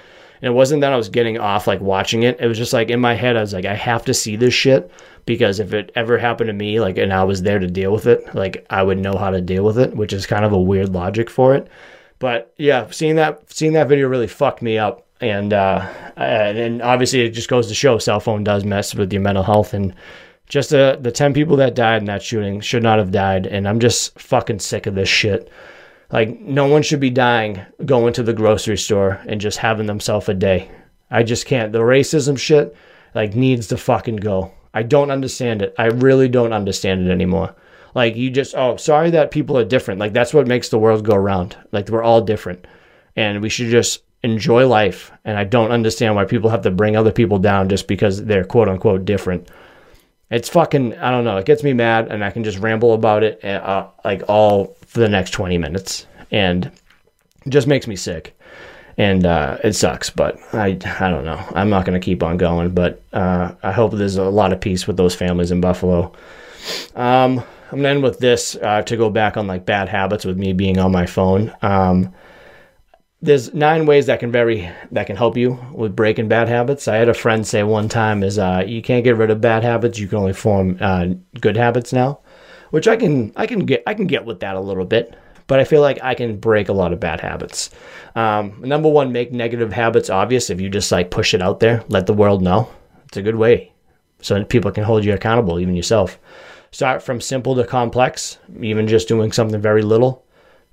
And 0.43 0.49
it 0.49 0.55
wasn't 0.55 0.81
that 0.81 0.93
I 0.93 0.97
was 0.97 1.09
getting 1.09 1.39
off 1.39 1.67
like 1.67 1.81
watching 1.81 2.23
it. 2.23 2.41
It 2.41 2.47
was 2.47 2.59
just 2.59 2.73
like 2.73 2.91
in 2.91 3.01
my 3.01 3.15
head, 3.15 3.37
I 3.37 3.41
was 3.41 3.53
like, 3.53 3.65
I 3.67 3.75
have 3.75 4.05
to 4.07 4.15
see 4.15 4.37
this 4.37 4.55
shit 4.55 4.91
because 5.27 5.61
if 5.61 5.73
it 5.73 5.93
ever 5.95 6.19
happened 6.19 6.49
to 6.49 6.55
me, 6.55 6.81
like, 6.81 6.97
and 6.99 7.13
I 7.13 7.25
was 7.25 7.43
there 7.43 7.59
to 7.59 7.67
deal 7.67 7.93
with 7.93 8.07
it, 8.07 8.35
like, 8.35 8.67
I 8.71 8.83
would 8.83 8.99
know 8.99 9.17
how 9.17 9.31
to 9.31 9.41
deal 9.41 9.65
with 9.65 9.79
it, 9.79 9.95
which 9.95 10.13
is 10.13 10.27
kind 10.27 10.45
of 10.45 10.53
a 10.53 10.61
weird 10.61 10.89
logic 10.91 11.29
for 11.29 11.55
it. 11.55 11.69
But 12.19 12.53
yeah, 12.57 12.91
seeing 12.91 13.17
that 13.17 13.51
seeing 13.51 13.73
that 13.75 13.89
video 13.89 14.09
really 14.09 14.27
fucked 14.27 14.63
me 14.63 14.79
up 14.79 15.07
and 15.21 15.53
uh, 15.53 15.87
and 16.17 16.83
obviously 16.83 17.21
it 17.23 17.31
just 17.31 17.49
goes 17.49 17.69
to 17.69 17.75
show 17.75 17.99
cell 17.99 18.21
phone 18.21 18.45
does 18.45 18.65
mess 18.65 18.95
with 18.95 19.13
your 19.13 19.23
mental 19.23 19.45
health 19.45 19.75
and 19.75 19.95
just 20.49 20.71
the 20.71 20.99
the 21.01 21.13
10 21.13 21.35
people 21.35 21.57
that 21.57 21.75
died 21.75 22.03
in 22.03 22.07
that 22.07 22.23
shooting 22.23 22.61
should 22.61 22.83
not 22.83 22.99
have 22.99 23.11
died 23.11 23.47
and 23.47 23.69
i'm 23.69 23.79
just 23.79 24.19
fucking 24.19 24.59
sick 24.59 24.87
of 24.87 24.95
this 24.95 25.09
shit 25.09 25.51
like 26.13 26.41
no 26.41 26.67
one 26.67 26.83
should 26.83 27.01
be 27.01 27.11
dying 27.11 27.61
going 27.85 28.13
to 28.15 28.23
the 28.23 28.33
grocery 28.33 28.79
store 28.79 29.21
and 29.27 29.41
just 29.41 29.59
having 29.59 29.87
themselves 29.87 30.29
a 30.29 30.35
day. 30.35 30.71
I 31.11 31.23
just 31.23 31.47
can't. 31.47 31.73
The 31.73 31.81
racism 31.81 32.39
shit 32.39 32.77
like 33.15 33.35
needs 33.35 33.69
to 33.69 33.77
fucking 33.77 34.17
go. 34.17 34.53
I 34.73 34.83
don't 34.83 35.11
understand 35.11 35.63
it. 35.63 35.75
I 35.79 35.87
really 35.87 36.29
don't 36.29 36.53
understand 36.53 37.07
it 37.07 37.11
anymore. 37.11 37.55
Like 37.95 38.17
you 38.17 38.31
just 38.31 38.55
oh 38.55 38.77
sorry 38.77 39.11
that 39.11 39.31
people 39.31 39.57
are 39.59 39.65
different. 39.65 40.01
Like 40.01 40.13
that's 40.13 40.35
what 40.35 40.47
makes 40.47 40.69
the 40.69 40.79
world 40.79 41.05
go 41.05 41.17
round. 41.17 41.57
Like 41.73 41.89
we're 41.89 42.03
all 42.03 42.21
different. 42.21 42.67
And 43.17 43.43
we 43.43 43.49
should 43.49 43.71
just 43.71 44.03
enjoy 44.23 44.67
life. 44.67 45.11
And 45.25 45.39
i 45.39 45.45
don't 45.45 45.73
understand 45.73 46.15
why 46.15 46.25
people 46.25 46.51
have 46.51 46.63
to 46.63 46.71
bring 46.71 46.97
other 46.97 47.13
people 47.13 47.39
down 47.39 47.69
just 47.69 47.89
because 47.89 48.25
they're 48.25 48.45
quote 48.45 48.69
unquote 48.69 49.05
different 49.05 49.49
it's 50.31 50.49
fucking 50.49 50.97
i 50.99 51.11
don't 51.11 51.25
know 51.25 51.37
it 51.37 51.45
gets 51.45 51.63
me 51.63 51.73
mad 51.73 52.09
and 52.09 52.25
i 52.25 52.31
can 52.31 52.45
just 52.45 52.59
ramble 52.59 52.95
about 52.95 53.23
it 53.23 53.45
uh, 53.45 53.87
like 54.05 54.23
all 54.29 54.77
for 54.91 54.99
the 54.99 55.09
next 55.09 55.31
20 55.31 55.57
minutes. 55.57 56.07
And 56.33 56.71
just 57.49 57.67
makes 57.67 57.87
me 57.87 57.97
sick. 57.97 58.37
And 58.99 59.25
uh, 59.25 59.57
it 59.65 59.75
sucks 59.75 60.11
but 60.11 60.39
i 60.53 60.77
i 61.01 61.09
don't 61.09 61.25
know. 61.25 61.43
I'm 61.55 61.71
not 61.71 61.87
going 61.87 61.99
to 61.99 62.05
keep 62.05 62.23
on 62.23 62.37
going 62.37 62.71
but 62.75 63.03
uh, 63.13 63.53
i 63.63 63.73
hope 63.73 63.93
there's 63.93 64.17
a 64.17 64.25
lot 64.25 64.53
of 64.53 64.61
peace 64.61 64.87
with 64.87 64.97
those 64.97 65.15
families 65.15 65.51
in 65.53 65.61
buffalo. 65.61 66.13
Um, 66.97 67.39
i'm 67.73 67.81
going 67.81 67.83
to 67.85 67.89
end 67.89 68.03
with 68.03 68.19
this 68.19 68.57
uh, 68.57 68.83
to 68.83 68.97
go 68.97 69.09
back 69.09 69.37
on 69.37 69.47
like 69.47 69.65
bad 69.65 69.89
habits 69.89 70.25
with 70.25 70.37
me 70.37 70.53
being 70.53 70.79
on 70.79 70.91
my 70.91 71.07
phone. 71.07 71.55
Um, 71.63 72.13
there's 73.23 73.53
nine 73.53 73.85
ways 73.85 74.07
that 74.07 74.21
can 74.21 74.33
very 74.33 74.71
that 74.93 75.07
can 75.07 75.17
help 75.17 75.37
you 75.37 75.59
with 75.73 75.95
breaking 75.95 76.29
bad 76.29 76.49
habits. 76.49 76.89
I 76.89 76.97
had 76.97 77.09
a 77.09 77.15
friend 77.15 77.47
say 77.47 77.63
one 77.63 77.89
time 77.89 78.23
is 78.23 78.39
uh, 78.39 78.65
you 78.67 78.83
can't 78.83 79.05
get 79.05 79.17
rid 79.17 79.31
of 79.31 79.41
bad 79.41 79.63
habits, 79.63 79.99
you 79.99 80.09
can 80.09 80.19
only 80.19 80.33
form 80.33 80.79
uh, 80.81 81.09
good 81.41 81.57
habits 81.57 81.93
now, 81.93 82.21
which 82.71 82.89
I 82.89 82.97
can 82.97 83.33
I 83.37 83.47
can 83.47 83.61
get 83.67 83.83
I 83.87 83.95
can 83.95 84.07
get 84.07 84.25
with 84.25 84.41
that 84.41 84.57
a 84.57 84.61
little 84.61 84.87
bit, 84.87 85.15
but 85.47 85.61
I 85.61 85.65
feel 85.65 85.83
like 85.83 85.99
I 86.03 86.15
can 86.15 86.39
break 86.39 86.69
a 86.69 86.75
lot 86.75 86.93
of 86.93 87.01
bad 87.01 87.21
habits. 87.21 87.71
Um, 88.15 88.61
number 88.61 88.89
one, 88.89 89.13
make 89.13 89.33
negative 89.33 89.73
habits 89.73 90.09
obvious. 90.09 90.49
If 90.49 90.61
you 90.61 90.71
just 90.71 90.91
like 90.91 91.11
push 91.11 91.35
it 91.35 91.43
out 91.43 91.61
there, 91.61 91.85
let 91.89 92.07
the 92.07 92.15
world 92.15 92.43
know. 92.43 92.71
It's 93.09 93.19
a 93.19 93.23
good 93.23 93.37
way, 93.37 93.73
so 94.23 94.43
people 94.45 94.71
can 94.71 94.85
hold 94.85 95.05
you 95.05 95.13
accountable, 95.13 95.61
even 95.61 95.77
yourself. 95.77 96.19
Start 96.73 97.03
from 97.03 97.21
simple 97.21 97.57
to 97.57 97.67
complex, 97.67 98.39
even 98.61 98.87
just 98.87 99.09
doing 99.09 99.33
something 99.33 99.61
very 99.61 99.83
little 99.83 100.25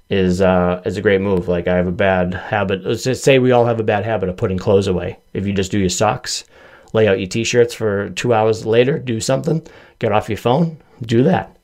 is 0.09 0.41
uh, 0.41 0.81
is 0.85 0.97
a 0.97 1.01
great 1.01 1.21
move. 1.21 1.47
Like 1.47 1.67
I 1.67 1.75
have 1.75 1.87
a 1.87 1.91
bad 1.91 2.33
habit. 2.33 2.83
Let's 2.85 3.03
just 3.03 3.23
say 3.23 3.39
we 3.39 3.51
all 3.51 3.65
have 3.65 3.79
a 3.79 3.83
bad 3.83 4.05
habit 4.05 4.29
of 4.29 4.37
putting 4.37 4.57
clothes 4.57 4.87
away. 4.87 5.19
If 5.33 5.45
you 5.45 5.53
just 5.53 5.71
do 5.71 5.79
your 5.79 5.89
socks, 5.89 6.45
lay 6.93 7.07
out 7.07 7.19
your 7.19 7.27
t-shirts 7.27 7.73
for 7.73 8.09
two 8.11 8.33
hours 8.33 8.65
later, 8.65 8.99
do 8.99 9.19
something, 9.19 9.65
get 9.99 10.11
off 10.11 10.29
your 10.29 10.37
phone, 10.37 10.77
do 11.01 11.23
that. 11.23 11.55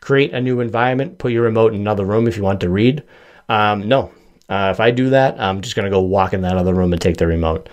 Create 0.00 0.32
a 0.32 0.40
new 0.40 0.60
environment. 0.60 1.18
Put 1.18 1.32
your 1.32 1.44
remote 1.44 1.74
in 1.74 1.80
another 1.80 2.04
room 2.04 2.26
if 2.26 2.36
you 2.36 2.42
want 2.42 2.60
to 2.60 2.68
read. 2.68 3.02
Um, 3.48 3.86
no, 3.86 4.12
uh, 4.48 4.70
if 4.72 4.80
I 4.80 4.90
do 4.90 5.10
that, 5.10 5.40
I'm 5.40 5.60
just 5.60 5.76
gonna 5.76 5.90
go 5.90 6.00
walk 6.00 6.32
in 6.32 6.42
that 6.42 6.56
other 6.56 6.74
room 6.74 6.92
and 6.92 7.00
take 7.00 7.16
the 7.16 7.26
remote. 7.26 7.68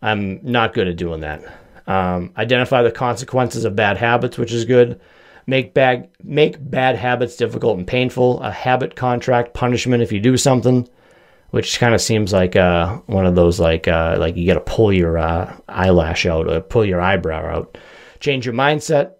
I'm 0.00 0.40
not 0.42 0.74
good 0.74 0.88
at 0.88 0.96
doing 0.96 1.20
that. 1.20 1.42
Um, 1.86 2.32
identify 2.36 2.82
the 2.82 2.90
consequences 2.90 3.64
of 3.64 3.76
bad 3.76 3.96
habits, 3.96 4.38
which 4.38 4.52
is 4.52 4.64
good 4.64 5.00
make 5.46 5.74
bad 5.74 6.08
make 6.22 6.56
bad 6.58 6.96
habits 6.96 7.36
difficult 7.36 7.78
and 7.78 7.86
painful. 7.86 8.42
A 8.42 8.50
habit 8.50 8.96
contract 8.96 9.54
punishment 9.54 10.02
if 10.02 10.12
you 10.12 10.20
do 10.20 10.36
something, 10.36 10.88
which 11.50 11.78
kind 11.78 11.94
of 11.94 12.00
seems 12.00 12.32
like 12.32 12.56
uh, 12.56 12.96
one 13.06 13.26
of 13.26 13.34
those 13.34 13.60
like 13.60 13.88
uh, 13.88 14.16
like 14.18 14.36
you 14.36 14.46
got 14.46 14.54
to 14.54 14.60
pull 14.60 14.92
your 14.92 15.18
uh, 15.18 15.56
eyelash 15.68 16.26
out 16.26 16.48
or 16.48 16.60
pull 16.60 16.84
your 16.84 17.00
eyebrow 17.00 17.56
out. 17.56 17.78
Change 18.20 18.46
your 18.46 18.54
mindset. 18.54 19.12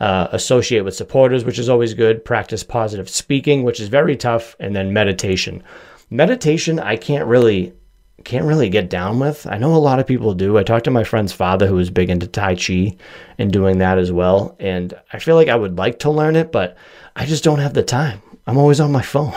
Uh, 0.00 0.28
associate 0.32 0.80
with 0.80 0.96
supporters, 0.96 1.44
which 1.44 1.58
is 1.58 1.68
always 1.68 1.92
good. 1.92 2.24
Practice 2.24 2.64
positive 2.64 3.06
speaking, 3.06 3.64
which 3.64 3.80
is 3.80 3.88
very 3.88 4.16
tough, 4.16 4.56
and 4.58 4.74
then 4.74 4.94
meditation. 4.94 5.62
Meditation, 6.08 6.80
I 6.80 6.96
can't 6.96 7.26
really 7.26 7.74
can't 8.24 8.44
really 8.44 8.68
get 8.68 8.90
down 8.90 9.18
with. 9.18 9.46
I 9.46 9.58
know 9.58 9.74
a 9.74 9.76
lot 9.76 9.98
of 9.98 10.06
people 10.06 10.34
do. 10.34 10.58
I 10.58 10.62
talked 10.62 10.84
to 10.84 10.90
my 10.90 11.04
friend's 11.04 11.32
father 11.32 11.66
who 11.66 11.74
was 11.74 11.90
big 11.90 12.10
into 12.10 12.26
Tai 12.26 12.56
Chi 12.56 12.96
and 13.38 13.52
doing 13.52 13.78
that 13.78 13.98
as 13.98 14.12
well. 14.12 14.56
And 14.60 14.94
I 15.12 15.18
feel 15.18 15.36
like 15.36 15.48
I 15.48 15.56
would 15.56 15.78
like 15.78 16.00
to 16.00 16.10
learn 16.10 16.36
it, 16.36 16.52
but 16.52 16.76
I 17.16 17.26
just 17.26 17.44
don't 17.44 17.58
have 17.58 17.74
the 17.74 17.82
time. 17.82 18.22
I'm 18.46 18.58
always 18.58 18.80
on 18.80 18.92
my 18.92 19.02
phone. 19.02 19.34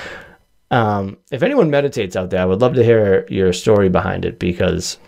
um, 0.70 1.18
if 1.30 1.42
anyone 1.42 1.70
meditates 1.70 2.16
out 2.16 2.30
there, 2.30 2.42
I 2.42 2.46
would 2.46 2.60
love 2.60 2.74
to 2.74 2.84
hear 2.84 3.26
your 3.28 3.52
story 3.52 3.88
behind 3.88 4.24
it 4.24 4.38
because 4.38 4.98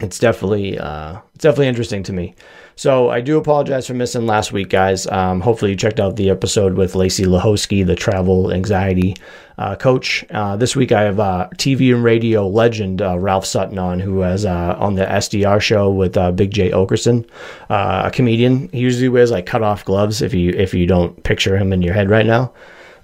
it's 0.00 0.18
definitely 0.18 0.78
uh, 0.78 1.18
it's 1.34 1.42
definitely 1.42 1.68
interesting 1.68 2.02
to 2.04 2.12
me. 2.12 2.34
So 2.76 3.10
I 3.10 3.20
do 3.20 3.38
apologize 3.38 3.88
for 3.88 3.94
missing 3.94 4.26
last 4.26 4.52
week, 4.52 4.68
guys. 4.68 5.08
Um, 5.08 5.40
hopefully 5.40 5.72
you 5.72 5.76
checked 5.76 5.98
out 5.98 6.14
the 6.14 6.30
episode 6.30 6.74
with 6.74 6.94
Lacey 6.94 7.24
Lahosky, 7.24 7.84
the 7.84 7.96
travel 7.96 8.52
anxiety 8.52 9.16
uh, 9.58 9.74
coach. 9.74 10.24
Uh, 10.30 10.56
this 10.56 10.76
week 10.76 10.92
I 10.92 11.02
have 11.02 11.18
uh, 11.18 11.48
TV 11.56 11.92
and 11.92 12.04
radio 12.04 12.46
legend 12.46 13.02
uh, 13.02 13.18
Ralph 13.18 13.44
Sutton 13.44 13.80
on, 13.80 13.98
who 13.98 14.20
has 14.20 14.46
uh, 14.46 14.76
on 14.78 14.94
the 14.94 15.04
SDR 15.04 15.60
show 15.60 15.90
with 15.90 16.14
Big 16.36 16.52
Jay 16.52 16.70
Oakerson, 16.70 17.28
a 17.68 18.10
comedian. 18.12 18.68
He 18.68 18.78
usually 18.78 19.08
wears 19.08 19.32
like 19.32 19.46
cut 19.46 19.64
off 19.64 19.84
gloves. 19.84 20.22
If 20.22 20.32
you 20.32 20.50
if 20.50 20.72
you 20.72 20.86
don't 20.86 21.20
picture 21.24 21.56
him 21.56 21.72
in 21.72 21.82
your 21.82 21.94
head 21.94 22.08
right 22.08 22.26
now. 22.26 22.52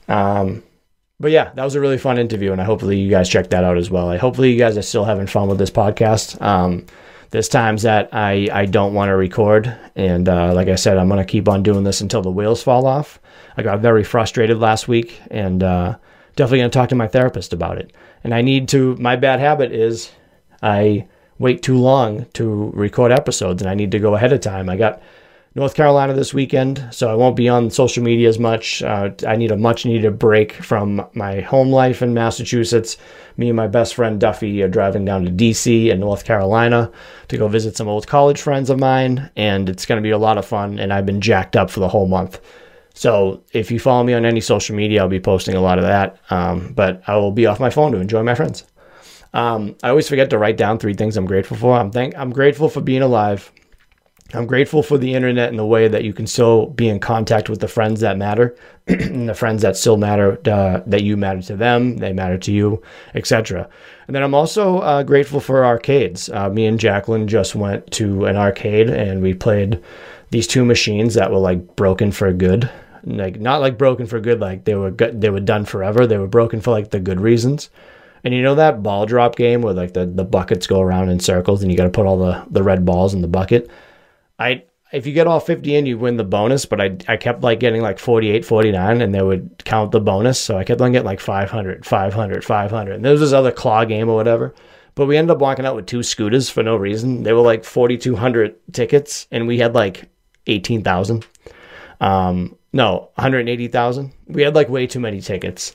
Um, 0.06 0.62
but 1.20 1.30
yeah, 1.30 1.52
that 1.54 1.64
was 1.64 1.74
a 1.74 1.80
really 1.80 1.98
fun 1.98 2.18
interview, 2.18 2.52
and 2.52 2.60
I 2.60 2.64
hopefully 2.64 2.98
you 2.98 3.10
guys 3.10 3.28
check 3.28 3.50
that 3.50 3.64
out 3.64 3.78
as 3.78 3.90
well. 3.90 4.08
I 4.08 4.16
hopefully 4.16 4.52
you 4.52 4.58
guys 4.58 4.76
are 4.76 4.82
still 4.82 5.04
having 5.04 5.26
fun 5.26 5.48
with 5.48 5.58
this 5.58 5.70
podcast. 5.70 6.40
Um, 6.42 6.86
there's 7.30 7.48
times 7.48 7.82
that 7.82 8.08
I 8.12 8.48
I 8.52 8.66
don't 8.66 8.94
want 8.94 9.08
to 9.08 9.16
record, 9.16 9.76
and 9.96 10.28
uh, 10.28 10.52
like 10.54 10.68
I 10.68 10.74
said, 10.74 10.98
I'm 10.98 11.08
gonna 11.08 11.24
keep 11.24 11.48
on 11.48 11.62
doing 11.62 11.84
this 11.84 12.00
until 12.00 12.22
the 12.22 12.30
wheels 12.30 12.62
fall 12.62 12.86
off. 12.86 13.20
I 13.56 13.62
got 13.62 13.80
very 13.80 14.04
frustrated 14.04 14.58
last 14.58 14.88
week, 14.88 15.20
and 15.30 15.62
uh, 15.62 15.96
definitely 16.36 16.58
gonna 16.58 16.70
talk 16.70 16.88
to 16.90 16.94
my 16.94 17.08
therapist 17.08 17.52
about 17.52 17.78
it. 17.78 17.92
And 18.22 18.34
I 18.34 18.42
need 18.42 18.68
to. 18.70 18.96
My 18.96 19.16
bad 19.16 19.40
habit 19.40 19.72
is 19.72 20.10
I 20.62 21.06
wait 21.38 21.62
too 21.62 21.78
long 21.78 22.26
to 22.34 22.70
record 22.74 23.12
episodes, 23.12 23.62
and 23.62 23.70
I 23.70 23.74
need 23.74 23.90
to 23.92 23.98
go 23.98 24.14
ahead 24.14 24.32
of 24.32 24.40
time. 24.40 24.68
I 24.68 24.76
got 24.76 25.02
North 25.56 25.74
Carolina 25.74 26.14
this 26.14 26.34
weekend, 26.34 26.84
so 26.90 27.08
I 27.08 27.14
won't 27.14 27.36
be 27.36 27.48
on 27.48 27.70
social 27.70 28.02
media 28.02 28.28
as 28.28 28.40
much. 28.40 28.82
Uh, 28.82 29.10
I 29.24 29.36
need 29.36 29.52
a 29.52 29.56
much 29.56 29.86
needed 29.86 30.18
break 30.18 30.52
from 30.52 31.06
my 31.14 31.42
home 31.42 31.70
life 31.70 32.02
in 32.02 32.12
Massachusetts. 32.12 32.96
Me 33.36 33.50
and 33.50 33.56
my 33.56 33.68
best 33.68 33.94
friend 33.94 34.18
Duffy 34.18 34.62
are 34.62 34.68
driving 34.68 35.04
down 35.04 35.24
to 35.24 35.30
DC 35.30 35.92
and 35.92 36.00
North 36.00 36.24
Carolina 36.24 36.90
to 37.28 37.36
go 37.36 37.46
visit 37.46 37.76
some 37.76 37.86
old 37.86 38.08
college 38.08 38.42
friends 38.42 38.68
of 38.68 38.80
mine, 38.80 39.30
and 39.36 39.68
it's 39.68 39.86
going 39.86 39.98
to 39.98 40.02
be 40.02 40.10
a 40.10 40.18
lot 40.18 40.38
of 40.38 40.44
fun. 40.44 40.80
And 40.80 40.92
I've 40.92 41.06
been 41.06 41.20
jacked 41.20 41.54
up 41.54 41.70
for 41.70 41.78
the 41.78 41.88
whole 41.88 42.08
month. 42.08 42.40
So 42.94 43.44
if 43.52 43.70
you 43.70 43.78
follow 43.78 44.02
me 44.02 44.14
on 44.14 44.24
any 44.24 44.40
social 44.40 44.74
media, 44.74 45.02
I'll 45.02 45.08
be 45.08 45.20
posting 45.20 45.54
a 45.54 45.60
lot 45.60 45.78
of 45.78 45.84
that. 45.84 46.18
Um, 46.30 46.72
but 46.72 47.00
I 47.06 47.14
will 47.16 47.32
be 47.32 47.46
off 47.46 47.60
my 47.60 47.70
phone 47.70 47.92
to 47.92 47.98
enjoy 47.98 48.24
my 48.24 48.34
friends. 48.34 48.64
Um, 49.32 49.76
I 49.84 49.90
always 49.90 50.08
forget 50.08 50.30
to 50.30 50.38
write 50.38 50.56
down 50.56 50.78
three 50.78 50.94
things 50.94 51.16
I'm 51.16 51.26
grateful 51.26 51.56
for. 51.56 51.76
I'm 51.76 51.92
thank 51.92 52.16
I'm 52.16 52.30
grateful 52.30 52.68
for 52.68 52.80
being 52.80 53.02
alive. 53.02 53.52
I'm 54.34 54.46
grateful 54.46 54.82
for 54.82 54.98
the 54.98 55.14
internet 55.14 55.48
and 55.48 55.58
the 55.58 55.66
way 55.66 55.88
that 55.88 56.04
you 56.04 56.12
can 56.12 56.26
still 56.26 56.66
be 56.66 56.88
in 56.88 56.98
contact 56.98 57.48
with 57.48 57.60
the 57.60 57.68
friends 57.68 58.00
that 58.00 58.18
matter, 58.18 58.56
and 58.86 59.28
the 59.28 59.34
friends 59.34 59.62
that 59.62 59.76
still 59.76 59.96
matter, 59.96 60.38
uh, 60.46 60.80
that 60.86 61.02
you 61.02 61.16
matter 61.16 61.40
to 61.42 61.56
them, 61.56 61.98
they 61.98 62.12
matter 62.12 62.36
to 62.38 62.52
you, 62.52 62.82
etc. 63.14 63.68
And 64.06 64.14
then 64.14 64.22
I'm 64.22 64.34
also 64.34 64.78
uh, 64.78 65.02
grateful 65.02 65.40
for 65.40 65.64
arcades. 65.64 66.28
Uh, 66.28 66.50
me 66.50 66.66
and 66.66 66.80
Jacqueline 66.80 67.28
just 67.28 67.54
went 67.54 67.90
to 67.92 68.26
an 68.26 68.36
arcade 68.36 68.90
and 68.90 69.22
we 69.22 69.34
played 69.34 69.82
these 70.30 70.46
two 70.46 70.64
machines 70.64 71.14
that 71.14 71.30
were 71.30 71.38
like 71.38 71.76
broken 71.76 72.10
for 72.10 72.32
good, 72.32 72.68
like 73.04 73.40
not 73.40 73.60
like 73.60 73.78
broken 73.78 74.06
for 74.06 74.20
good, 74.20 74.40
like 74.40 74.64
they 74.64 74.74
were 74.74 74.90
they 74.90 75.30
were 75.30 75.40
done 75.40 75.64
forever. 75.64 76.06
They 76.06 76.18
were 76.18 76.26
broken 76.26 76.60
for 76.60 76.72
like 76.72 76.90
the 76.90 77.00
good 77.00 77.20
reasons. 77.20 77.70
And 78.24 78.32
you 78.32 78.42
know 78.42 78.54
that 78.54 78.82
ball 78.82 79.04
drop 79.04 79.36
game 79.36 79.60
where 79.60 79.74
like 79.74 79.92
the, 79.92 80.06
the 80.06 80.24
buckets 80.24 80.66
go 80.66 80.80
around 80.80 81.10
in 81.10 81.20
circles 81.20 81.62
and 81.62 81.70
you 81.70 81.76
got 81.76 81.84
to 81.84 81.90
put 81.90 82.06
all 82.06 82.18
the, 82.18 82.44
the 82.50 82.62
red 82.62 82.84
balls 82.84 83.12
in 83.12 83.20
the 83.20 83.28
bucket? 83.28 83.70
I 84.38 84.64
if 84.94 85.08
you 85.08 85.12
get 85.12 85.26
all 85.26 85.40
50 85.40 85.74
in, 85.74 85.86
you 85.86 85.98
win 85.98 86.18
the 86.18 86.24
bonus, 86.24 86.66
but 86.66 86.80
I, 86.80 86.96
I 87.08 87.16
kept 87.16 87.42
like 87.42 87.58
getting 87.58 87.82
like 87.82 87.98
48, 87.98 88.44
49, 88.44 89.02
and 89.02 89.12
they 89.12 89.22
would 89.22 89.64
count 89.64 89.90
the 89.90 90.00
bonus. 90.00 90.40
So 90.40 90.56
I 90.56 90.62
kept 90.62 90.80
on 90.80 90.92
getting 90.92 91.06
like 91.06 91.18
500, 91.18 91.84
500, 91.84 92.44
500. 92.44 92.94
And 92.94 93.04
there 93.04 93.10
was 93.10 93.20
this 93.20 93.32
other 93.32 93.50
claw 93.50 93.84
game 93.84 94.08
or 94.08 94.14
whatever. 94.14 94.54
But 94.94 95.06
we 95.06 95.16
ended 95.16 95.32
up 95.32 95.40
walking 95.40 95.66
out 95.66 95.74
with 95.74 95.86
two 95.86 96.04
scooters 96.04 96.48
for 96.48 96.62
no 96.62 96.76
reason. 96.76 97.24
They 97.24 97.32
were 97.32 97.40
like 97.40 97.64
4,200 97.64 98.54
tickets, 98.72 99.26
and 99.32 99.48
we 99.48 99.58
had 99.58 99.74
like 99.74 100.08
18,000. 100.46 101.26
Um, 102.00 102.56
no, 102.72 103.10
180,000. 103.16 104.12
We 104.28 104.42
had 104.42 104.54
like 104.54 104.68
way 104.68 104.86
too 104.86 105.00
many 105.00 105.20
tickets. 105.20 105.74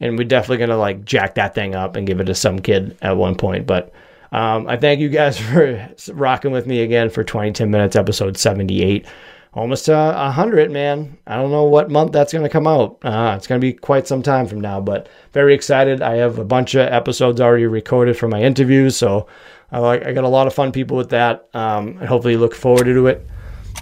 And 0.00 0.16
we're 0.16 0.24
definitely 0.24 0.58
going 0.58 0.70
to 0.70 0.76
like 0.78 1.04
jack 1.04 1.34
that 1.34 1.54
thing 1.54 1.74
up 1.74 1.96
and 1.96 2.06
give 2.06 2.20
it 2.20 2.24
to 2.24 2.34
some 2.34 2.60
kid 2.60 2.96
at 3.02 3.16
one 3.16 3.34
point. 3.34 3.66
But 3.66 3.92
um, 4.34 4.66
I 4.66 4.76
thank 4.76 4.98
you 4.98 5.08
guys 5.08 5.38
for 5.40 5.88
rocking 6.12 6.50
with 6.50 6.66
me 6.66 6.80
again 6.80 7.08
for 7.08 7.22
20 7.22 7.52
Tim 7.52 7.70
Minutes, 7.70 7.94
episode 7.94 8.36
78. 8.36 9.06
Almost 9.52 9.88
uh, 9.88 10.12
100, 10.12 10.72
man. 10.72 11.16
I 11.28 11.36
don't 11.36 11.52
know 11.52 11.62
what 11.62 11.88
month 11.88 12.10
that's 12.10 12.32
going 12.32 12.42
to 12.42 12.48
come 12.48 12.66
out. 12.66 12.98
Uh, 13.04 13.34
it's 13.36 13.46
going 13.46 13.60
to 13.60 13.64
be 13.64 13.72
quite 13.72 14.08
some 14.08 14.20
time 14.20 14.48
from 14.48 14.60
now, 14.60 14.80
but 14.80 15.08
very 15.32 15.54
excited. 15.54 16.02
I 16.02 16.16
have 16.16 16.40
a 16.40 16.44
bunch 16.44 16.74
of 16.74 16.88
episodes 16.92 17.40
already 17.40 17.66
recorded 17.66 18.16
for 18.16 18.26
my 18.26 18.42
interviews, 18.42 18.96
so 18.96 19.28
I, 19.70 19.78
I 19.80 20.12
got 20.12 20.24
a 20.24 20.28
lot 20.28 20.48
of 20.48 20.54
fun 20.54 20.72
people 20.72 20.96
with 20.96 21.10
that, 21.10 21.48
um, 21.54 21.98
and 21.98 22.08
hopefully 22.08 22.36
look 22.36 22.56
forward 22.56 22.86
to 22.86 23.06
it. 23.06 23.24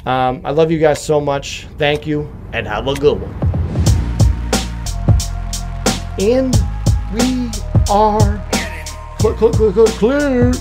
Um, 0.05 0.43
I 0.45 0.51
love 0.51 0.71
you 0.71 0.79
guys 0.79 1.03
so 1.03 1.19
much. 1.19 1.67
Thank 1.79 2.07
you, 2.07 2.31
and 2.53 2.67
have 2.67 2.87
a 2.87 2.95
good 2.95 3.19
one. 3.19 3.33
And 6.19 6.55
we 7.15 7.51
are 7.91 8.52
clear, 9.23 9.87
clear. 9.87 10.53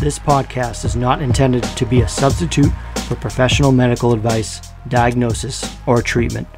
This 0.00 0.18
podcast 0.18 0.84
is 0.86 0.96
not 0.96 1.20
intended 1.20 1.62
to 1.64 1.84
be 1.84 2.00
a 2.00 2.08
substitute 2.08 2.72
for 3.06 3.14
professional 3.16 3.70
medical 3.70 4.14
advice, 4.14 4.60
diagnosis, 4.88 5.76
or 5.86 6.00
treatment. 6.00 6.48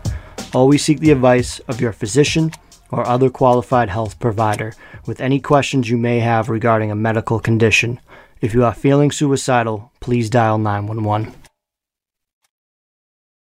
Always 0.54 0.84
seek 0.84 1.00
the 1.00 1.10
advice 1.10 1.58
of 1.60 1.80
your 1.80 1.92
physician 1.92 2.52
or 2.90 3.06
other 3.08 3.28
qualified 3.28 3.88
health 3.88 4.20
provider 4.20 4.72
with 5.06 5.20
any 5.20 5.40
questions 5.40 5.90
you 5.90 5.98
may 5.98 6.20
have 6.20 6.48
regarding 6.48 6.92
a 6.92 6.94
medical 6.94 7.40
condition. 7.40 7.98
If 8.44 8.52
you 8.52 8.62
are 8.62 8.74
feeling 8.74 9.10
suicidal, 9.10 9.90
please 10.00 10.28
dial 10.28 10.58
911. 10.58 11.43